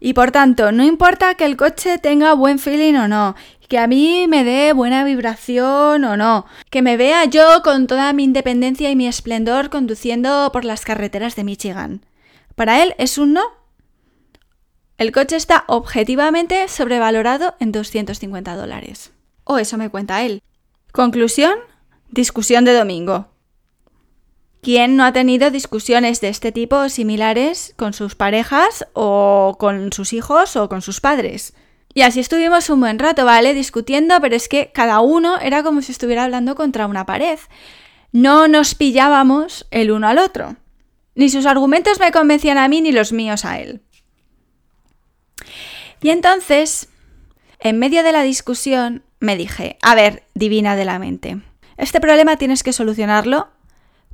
Y 0.00 0.12
por 0.12 0.32
tanto, 0.32 0.70
no 0.70 0.84
importa 0.84 1.34
que 1.34 1.46
el 1.46 1.56
coche 1.56 1.98
tenga 1.98 2.34
buen 2.34 2.58
feeling 2.58 2.94
o 2.94 3.08
no, 3.08 3.34
que 3.68 3.78
a 3.78 3.86
mí 3.86 4.26
me 4.28 4.44
dé 4.44 4.72
buena 4.72 5.04
vibración 5.04 6.04
o 6.04 6.16
no, 6.16 6.46
que 6.70 6.82
me 6.82 6.96
vea 6.96 7.24
yo 7.24 7.62
con 7.62 7.86
toda 7.86 8.12
mi 8.12 8.24
independencia 8.24 8.90
y 8.90 8.96
mi 8.96 9.06
esplendor 9.06 9.70
conduciendo 9.70 10.50
por 10.52 10.64
las 10.64 10.84
carreteras 10.84 11.36
de 11.36 11.44
Michigan. 11.44 12.06
Para 12.54 12.82
él 12.82 12.94
es 12.98 13.18
un 13.18 13.32
no. 13.32 13.44
El 14.96 15.10
coche 15.10 15.36
está 15.36 15.64
objetivamente 15.66 16.68
sobrevalorado 16.68 17.56
en 17.58 17.72
250 17.72 18.54
dólares. 18.54 19.12
O 19.42 19.58
eso 19.58 19.76
me 19.76 19.90
cuenta 19.90 20.22
él. 20.22 20.42
Conclusión, 20.92 21.58
discusión 22.10 22.64
de 22.64 22.74
domingo. 22.74 23.28
¿Quién 24.62 24.96
no 24.96 25.04
ha 25.04 25.12
tenido 25.12 25.50
discusiones 25.50 26.20
de 26.20 26.28
este 26.28 26.52
tipo 26.52 26.88
similares 26.88 27.74
con 27.76 27.92
sus 27.92 28.14
parejas 28.14 28.86
o 28.94 29.56
con 29.58 29.92
sus 29.92 30.12
hijos 30.12 30.56
o 30.56 30.68
con 30.68 30.80
sus 30.80 31.00
padres? 31.00 31.52
Y 31.94 32.02
así 32.02 32.18
estuvimos 32.18 32.68
un 32.70 32.80
buen 32.80 32.98
rato, 32.98 33.24
¿vale? 33.24 33.54
Discutiendo, 33.54 34.20
pero 34.20 34.34
es 34.34 34.48
que 34.48 34.72
cada 34.72 35.00
uno 35.00 35.38
era 35.38 35.62
como 35.62 35.80
si 35.80 35.92
estuviera 35.92 36.24
hablando 36.24 36.56
contra 36.56 36.86
una 36.86 37.06
pared. 37.06 37.38
No 38.10 38.48
nos 38.48 38.74
pillábamos 38.74 39.66
el 39.70 39.92
uno 39.92 40.08
al 40.08 40.18
otro. 40.18 40.56
Ni 41.14 41.28
sus 41.28 41.46
argumentos 41.46 42.00
me 42.00 42.10
convencían 42.10 42.58
a 42.58 42.66
mí 42.66 42.80
ni 42.80 42.90
los 42.90 43.12
míos 43.12 43.44
a 43.44 43.60
él. 43.60 43.80
Y 46.02 46.10
entonces, 46.10 46.88
en 47.60 47.78
medio 47.78 48.02
de 48.02 48.12
la 48.12 48.22
discusión, 48.22 49.04
me 49.20 49.36
dije, 49.36 49.78
a 49.80 49.94
ver, 49.94 50.24
divina 50.34 50.74
de 50.74 50.84
la 50.84 50.98
mente, 50.98 51.40
este 51.76 52.00
problema 52.00 52.36
tienes 52.36 52.62
que 52.62 52.72
solucionarlo 52.72 53.48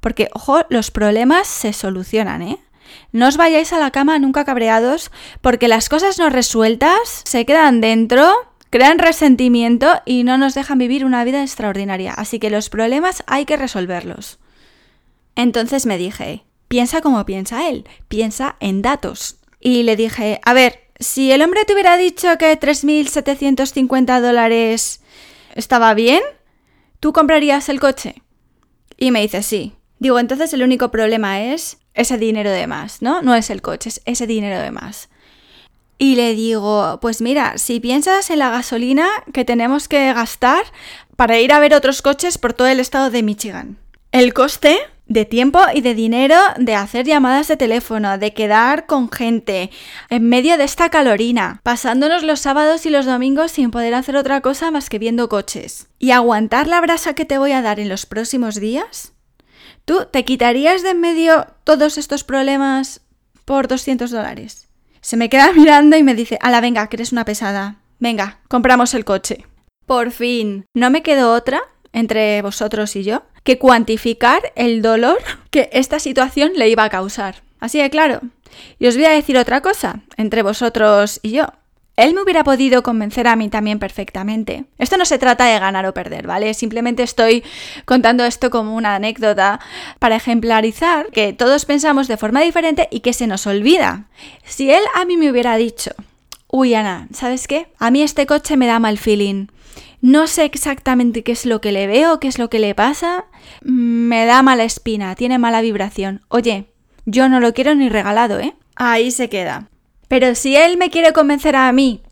porque, 0.00 0.28
ojo, 0.34 0.60
los 0.68 0.90
problemas 0.90 1.48
se 1.48 1.72
solucionan, 1.72 2.42
¿eh? 2.42 2.58
No 3.12 3.28
os 3.28 3.36
vayáis 3.36 3.72
a 3.72 3.78
la 3.78 3.90
cama 3.90 4.18
nunca 4.18 4.44
cabreados 4.44 5.10
porque 5.40 5.68
las 5.68 5.88
cosas 5.88 6.18
no 6.18 6.30
resueltas 6.30 7.22
se 7.24 7.44
quedan 7.44 7.80
dentro, 7.80 8.32
crean 8.70 8.98
resentimiento 8.98 10.00
y 10.04 10.24
no 10.24 10.38
nos 10.38 10.54
dejan 10.54 10.78
vivir 10.78 11.04
una 11.04 11.24
vida 11.24 11.42
extraordinaria. 11.42 12.12
Así 12.14 12.38
que 12.38 12.50
los 12.50 12.68
problemas 12.68 13.24
hay 13.26 13.44
que 13.44 13.56
resolverlos. 13.56 14.38
Entonces 15.34 15.86
me 15.86 15.98
dije, 15.98 16.44
piensa 16.68 17.00
como 17.00 17.24
piensa 17.26 17.68
él, 17.68 17.88
piensa 18.08 18.56
en 18.60 18.82
datos. 18.82 19.36
Y 19.60 19.82
le 19.82 19.96
dije, 19.96 20.40
a 20.44 20.52
ver, 20.52 20.80
si 21.00 21.32
el 21.32 21.42
hombre 21.42 21.64
te 21.64 21.72
hubiera 21.72 21.96
dicho 21.96 22.36
que 22.38 22.58
3.750 22.58 24.20
dólares 24.20 25.00
estaba 25.54 25.94
bien, 25.94 26.22
¿tú 27.00 27.12
comprarías 27.12 27.68
el 27.68 27.80
coche? 27.80 28.22
Y 28.96 29.10
me 29.10 29.22
dice, 29.22 29.42
sí. 29.42 29.74
Digo, 30.00 30.18
entonces 30.18 30.52
el 30.54 30.62
único 30.62 30.90
problema 30.90 31.42
es 31.42 31.78
ese 31.94 32.16
dinero 32.18 32.50
de 32.50 32.66
más, 32.66 33.02
¿no? 33.02 33.20
No 33.22 33.34
es 33.34 33.50
el 33.50 33.60
coche, 33.60 33.90
es 33.90 34.02
ese 34.06 34.26
dinero 34.26 34.58
de 34.58 34.70
más. 34.70 35.10
Y 35.98 36.16
le 36.16 36.34
digo, 36.34 36.98
pues 37.02 37.20
mira, 37.20 37.58
si 37.58 37.78
piensas 37.78 38.30
en 38.30 38.38
la 38.38 38.48
gasolina 38.48 39.06
que 39.34 39.44
tenemos 39.44 39.86
que 39.86 40.12
gastar 40.14 40.64
para 41.16 41.38
ir 41.38 41.52
a 41.52 41.58
ver 41.60 41.74
otros 41.74 42.00
coches 42.00 42.38
por 42.38 42.54
todo 42.54 42.68
el 42.68 42.80
estado 42.80 43.10
de 43.10 43.22
Michigan. 43.22 43.76
El 44.10 44.32
coste 44.32 44.78
de 45.06 45.26
tiempo 45.26 45.60
y 45.74 45.82
de 45.82 45.94
dinero 45.94 46.36
de 46.56 46.74
hacer 46.74 47.04
llamadas 47.04 47.48
de 47.48 47.58
teléfono, 47.58 48.16
de 48.16 48.32
quedar 48.32 48.86
con 48.86 49.10
gente 49.10 49.70
en 50.08 50.26
medio 50.30 50.56
de 50.56 50.64
esta 50.64 50.88
calorina, 50.88 51.60
pasándonos 51.62 52.22
los 52.22 52.40
sábados 52.40 52.86
y 52.86 52.90
los 52.90 53.04
domingos 53.04 53.50
sin 53.50 53.70
poder 53.70 53.92
hacer 53.92 54.16
otra 54.16 54.40
cosa 54.40 54.70
más 54.70 54.88
que 54.88 54.98
viendo 54.98 55.28
coches. 55.28 55.88
Y 55.98 56.12
aguantar 56.12 56.68
la 56.68 56.80
brasa 56.80 57.12
que 57.12 57.26
te 57.26 57.36
voy 57.36 57.52
a 57.52 57.60
dar 57.60 57.78
en 57.80 57.90
los 57.90 58.06
próximos 58.06 58.54
días, 58.54 59.12
¿Tú 59.84 60.06
te 60.10 60.24
quitarías 60.24 60.82
de 60.82 60.90
en 60.90 61.00
medio 61.00 61.46
todos 61.64 61.98
estos 61.98 62.24
problemas 62.24 63.00
por 63.44 63.68
200 63.68 64.10
dólares? 64.10 64.68
Se 65.00 65.16
me 65.16 65.28
queda 65.28 65.52
mirando 65.54 65.96
y 65.96 66.02
me 66.02 66.14
dice, 66.14 66.38
ala, 66.40 66.60
venga, 66.60 66.88
que 66.88 66.96
eres 66.96 67.12
una 67.12 67.24
pesada. 67.24 67.76
Venga, 67.98 68.40
compramos 68.48 68.94
el 68.94 69.04
coche. 69.04 69.46
Por 69.86 70.10
fin, 70.10 70.64
no 70.74 70.90
me 70.90 71.02
quedó 71.02 71.32
otra 71.32 71.62
entre 71.92 72.40
vosotros 72.42 72.94
y 72.96 73.02
yo 73.02 73.22
que 73.42 73.58
cuantificar 73.58 74.52
el 74.54 74.82
dolor 74.82 75.18
que 75.50 75.70
esta 75.72 75.98
situación 75.98 76.52
le 76.54 76.68
iba 76.68 76.84
a 76.84 76.90
causar. 76.90 77.42
Así 77.58 77.78
de 77.78 77.90
claro. 77.90 78.20
Y 78.78 78.86
os 78.86 78.96
voy 78.96 79.04
a 79.04 79.10
decir 79.10 79.36
otra 79.36 79.60
cosa, 79.60 80.00
entre 80.16 80.42
vosotros 80.42 81.20
y 81.22 81.32
yo. 81.32 81.46
Él 82.00 82.14
me 82.14 82.22
hubiera 82.22 82.44
podido 82.44 82.82
convencer 82.82 83.28
a 83.28 83.36
mí 83.36 83.48
también 83.48 83.78
perfectamente. 83.78 84.64
Esto 84.78 84.96
no 84.96 85.04
se 85.04 85.18
trata 85.18 85.44
de 85.44 85.58
ganar 85.58 85.86
o 85.86 85.94
perder, 85.94 86.26
¿vale? 86.26 86.54
Simplemente 86.54 87.02
estoy 87.02 87.44
contando 87.84 88.24
esto 88.24 88.50
como 88.50 88.74
una 88.74 88.94
anécdota 88.94 89.60
para 89.98 90.16
ejemplarizar 90.16 91.06
que 91.08 91.32
todos 91.32 91.64
pensamos 91.64 92.08
de 92.08 92.16
forma 92.16 92.40
diferente 92.40 92.88
y 92.90 93.00
que 93.00 93.12
se 93.12 93.26
nos 93.26 93.46
olvida. 93.46 94.06
Si 94.44 94.70
él 94.70 94.82
a 94.94 95.04
mí 95.04 95.16
me 95.16 95.30
hubiera 95.30 95.56
dicho, 95.56 95.90
uy 96.48 96.74
Ana, 96.74 97.08
¿sabes 97.12 97.46
qué? 97.46 97.68
A 97.78 97.90
mí 97.90 98.02
este 98.02 98.26
coche 98.26 98.56
me 98.56 98.66
da 98.66 98.78
mal 98.78 98.98
feeling. 98.98 99.48
No 100.00 100.26
sé 100.26 100.44
exactamente 100.44 101.22
qué 101.22 101.32
es 101.32 101.44
lo 101.44 101.60
que 101.60 101.72
le 101.72 101.86
veo, 101.86 102.20
qué 102.20 102.28
es 102.28 102.38
lo 102.38 102.48
que 102.48 102.58
le 102.58 102.74
pasa. 102.74 103.26
Me 103.60 104.24
da 104.24 104.42
mala 104.42 104.64
espina, 104.64 105.14
tiene 105.14 105.38
mala 105.38 105.60
vibración. 105.60 106.22
Oye, 106.28 106.64
yo 107.04 107.28
no 107.28 107.40
lo 107.40 107.52
quiero 107.52 107.74
ni 107.74 107.90
regalado, 107.90 108.40
¿eh? 108.40 108.54
Ahí 108.76 109.10
se 109.10 109.28
queda. 109.28 109.68
Pero 110.10 110.34
si 110.34 110.56
él 110.56 110.76
me 110.76 110.90
quiere 110.90 111.12
convencer 111.12 111.54
a 111.54 111.70
mí 111.70 112.02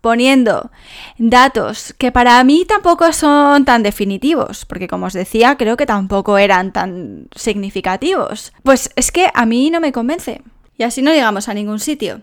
poniendo 0.00 0.72
datos 1.18 1.94
que 1.96 2.10
para 2.10 2.42
mí 2.42 2.64
tampoco 2.66 3.12
son 3.12 3.64
tan 3.64 3.84
definitivos, 3.84 4.64
porque 4.64 4.88
como 4.88 5.06
os 5.06 5.12
decía, 5.12 5.56
creo 5.56 5.76
que 5.76 5.86
tampoco 5.86 6.36
eran 6.36 6.72
tan 6.72 7.28
significativos, 7.36 8.52
pues 8.64 8.90
es 8.96 9.12
que 9.12 9.30
a 9.32 9.46
mí 9.46 9.70
no 9.70 9.78
me 9.78 9.92
convence. 9.92 10.42
Y 10.76 10.82
así 10.82 11.00
no 11.00 11.12
llegamos 11.12 11.48
a 11.48 11.54
ningún 11.54 11.78
sitio. 11.78 12.22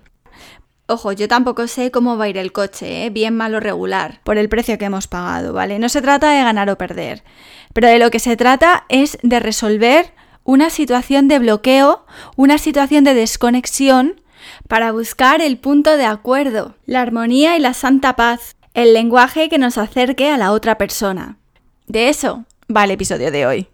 Ojo, 0.87 1.13
yo 1.13 1.29
tampoco 1.29 1.65
sé 1.67 1.91
cómo 1.91 2.17
va 2.17 2.25
a 2.25 2.29
ir 2.29 2.37
el 2.37 2.51
coche, 2.51 3.05
¿eh? 3.05 3.09
bien 3.09 3.37
malo 3.37 3.61
regular, 3.61 4.19
por 4.25 4.37
el 4.37 4.49
precio 4.49 4.77
que 4.77 4.85
hemos 4.85 5.07
pagado, 5.07 5.53
¿vale? 5.53 5.79
No 5.79 5.87
se 5.87 6.01
trata 6.01 6.29
de 6.31 6.43
ganar 6.43 6.69
o 6.69 6.77
perder, 6.77 7.23
pero 7.71 7.87
de 7.87 7.99
lo 7.99 8.11
que 8.11 8.19
se 8.19 8.35
trata 8.35 8.83
es 8.89 9.17
de 9.23 9.39
resolver 9.39 10.13
una 10.43 10.69
situación 10.69 11.29
de 11.29 11.39
bloqueo, 11.39 12.05
una 12.35 12.57
situación 12.57 13.05
de 13.05 13.13
desconexión 13.13 14.21
para 14.67 14.91
buscar 14.91 15.41
el 15.41 15.57
punto 15.57 15.97
de 15.97 16.05
acuerdo, 16.05 16.75
la 16.85 17.01
armonía 17.01 17.57
y 17.57 17.59
la 17.59 17.73
santa 17.73 18.15
paz, 18.15 18.55
el 18.73 18.93
lenguaje 18.93 19.49
que 19.49 19.57
nos 19.57 19.77
acerque 19.77 20.29
a 20.29 20.37
la 20.37 20.51
otra 20.51 20.77
persona. 20.77 21.37
De 21.87 22.09
eso 22.09 22.45
va 22.73 22.83
el 22.83 22.91
episodio 22.91 23.31
de 23.31 23.45
hoy. 23.45 23.67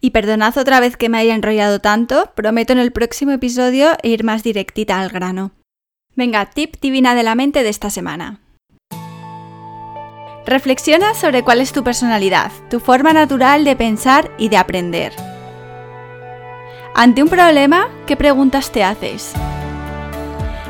Y 0.00 0.10
perdonad 0.10 0.56
otra 0.58 0.80
vez 0.80 0.96
que 0.96 1.08
me 1.08 1.18
haya 1.18 1.34
enrollado 1.34 1.80
tanto, 1.80 2.30
prometo 2.34 2.72
en 2.72 2.78
el 2.78 2.92
próximo 2.92 3.32
episodio 3.32 3.90
ir 4.02 4.24
más 4.24 4.42
directita 4.42 5.00
al 5.00 5.08
grano. 5.08 5.52
Venga, 6.14 6.46
tip 6.46 6.76
divina 6.80 7.14
de 7.14 7.22
la 7.22 7.34
mente 7.34 7.62
de 7.62 7.68
esta 7.68 7.90
semana. 7.90 8.40
Reflexiona 10.46 11.14
sobre 11.14 11.42
cuál 11.42 11.60
es 11.60 11.72
tu 11.72 11.82
personalidad, 11.82 12.52
tu 12.70 12.78
forma 12.78 13.12
natural 13.12 13.64
de 13.64 13.74
pensar 13.74 14.30
y 14.38 14.48
de 14.48 14.56
aprender. 14.56 15.12
Ante 16.94 17.22
un 17.22 17.28
problema, 17.28 17.88
¿qué 18.06 18.16
preguntas 18.16 18.70
te 18.70 18.84
haces? 18.84 19.34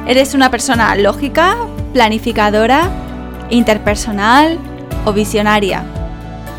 ¿Eres 0.07 0.35
una 0.35 0.53
persona 0.53 0.95
lógica, 0.95 1.57
planificadora, 1.93 2.89
interpersonal 3.51 4.57
o 5.05 5.13
visionaria? 5.13 5.83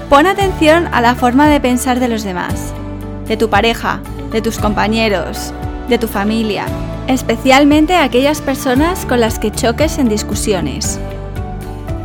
Pon 0.09 0.27
atención 0.27 0.89
a 0.91 0.99
la 0.99 1.15
forma 1.15 1.47
de 1.47 1.61
pensar 1.61 2.01
de 2.01 2.09
los 2.09 2.23
demás, 2.23 2.73
de 3.25 3.37
tu 3.37 3.49
pareja, 3.49 4.01
de 4.33 4.41
tus 4.41 4.57
compañeros, 4.57 5.53
de 5.87 5.97
tu 5.97 6.09
familia, 6.09 6.65
especialmente 7.07 7.95
aquellas 7.95 8.41
personas 8.41 9.05
con 9.05 9.21
las 9.21 9.39
que 9.39 9.51
choques 9.51 9.97
en 9.97 10.09
discusiones. 10.09 10.99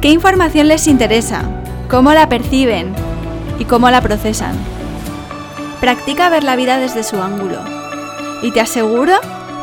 ¿Qué 0.00 0.10
información 0.10 0.68
les 0.68 0.86
interesa? 0.86 1.42
¿Cómo 1.90 2.12
la 2.12 2.28
perciben? 2.28 2.94
¿Y 3.58 3.64
cómo 3.64 3.90
la 3.90 4.00
procesan? 4.00 4.54
Practica 5.80 6.28
ver 6.28 6.44
la 6.44 6.54
vida 6.54 6.78
desde 6.78 7.02
su 7.02 7.20
ángulo. 7.20 7.58
Y 8.42 8.52
te 8.52 8.60
aseguro 8.60 9.14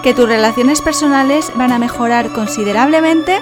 que 0.03 0.13
tus 0.13 0.27
relaciones 0.27 0.81
personales 0.81 1.51
van 1.55 1.71
a 1.71 1.79
mejorar 1.79 2.29
considerablemente 2.29 3.41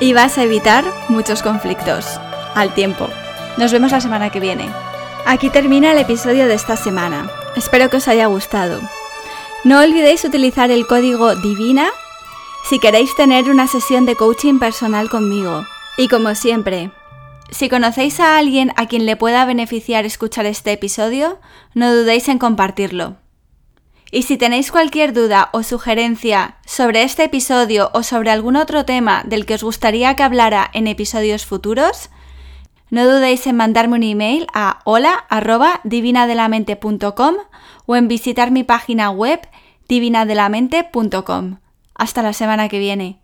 y 0.00 0.12
vas 0.12 0.38
a 0.38 0.42
evitar 0.42 0.84
muchos 1.08 1.42
conflictos 1.42 2.06
al 2.54 2.74
tiempo. 2.74 3.08
Nos 3.56 3.72
vemos 3.72 3.92
la 3.92 4.00
semana 4.00 4.30
que 4.30 4.40
viene. 4.40 4.68
Aquí 5.26 5.50
termina 5.50 5.92
el 5.92 5.98
episodio 5.98 6.46
de 6.46 6.54
esta 6.54 6.76
semana. 6.76 7.30
Espero 7.56 7.88
que 7.88 7.98
os 7.98 8.08
haya 8.08 8.26
gustado. 8.26 8.80
No 9.62 9.80
olvidéis 9.80 10.24
utilizar 10.24 10.70
el 10.70 10.86
código 10.86 11.34
DIVINA 11.36 11.88
si 12.68 12.78
queréis 12.78 13.14
tener 13.14 13.48
una 13.48 13.66
sesión 13.66 14.06
de 14.06 14.16
coaching 14.16 14.58
personal 14.58 15.08
conmigo. 15.08 15.64
Y 15.96 16.08
como 16.08 16.34
siempre, 16.34 16.90
si 17.50 17.68
conocéis 17.68 18.20
a 18.20 18.36
alguien 18.36 18.72
a 18.76 18.86
quien 18.86 19.06
le 19.06 19.16
pueda 19.16 19.44
beneficiar 19.44 20.04
escuchar 20.04 20.46
este 20.46 20.72
episodio, 20.72 21.38
no 21.72 21.94
dudéis 21.94 22.28
en 22.28 22.38
compartirlo. 22.38 23.16
Y 24.14 24.22
si 24.22 24.36
tenéis 24.36 24.70
cualquier 24.70 25.12
duda 25.12 25.48
o 25.52 25.64
sugerencia 25.64 26.58
sobre 26.64 27.02
este 27.02 27.24
episodio 27.24 27.90
o 27.94 28.04
sobre 28.04 28.30
algún 28.30 28.54
otro 28.54 28.84
tema 28.84 29.24
del 29.26 29.44
que 29.44 29.54
os 29.54 29.64
gustaría 29.64 30.14
que 30.14 30.22
hablara 30.22 30.70
en 30.72 30.86
episodios 30.86 31.44
futuros, 31.44 32.10
no 32.90 33.06
dudéis 33.06 33.44
en 33.48 33.56
mandarme 33.56 33.96
un 33.96 34.04
email 34.04 34.46
a 34.54 34.78
hola@divinadelamente.com 34.84 37.34
o 37.86 37.96
en 37.96 38.06
visitar 38.06 38.52
mi 38.52 38.62
página 38.62 39.10
web 39.10 39.40
divinadelamente.com. 39.88 41.56
Hasta 41.96 42.22
la 42.22 42.34
semana 42.34 42.68
que 42.68 42.78
viene. 42.78 43.23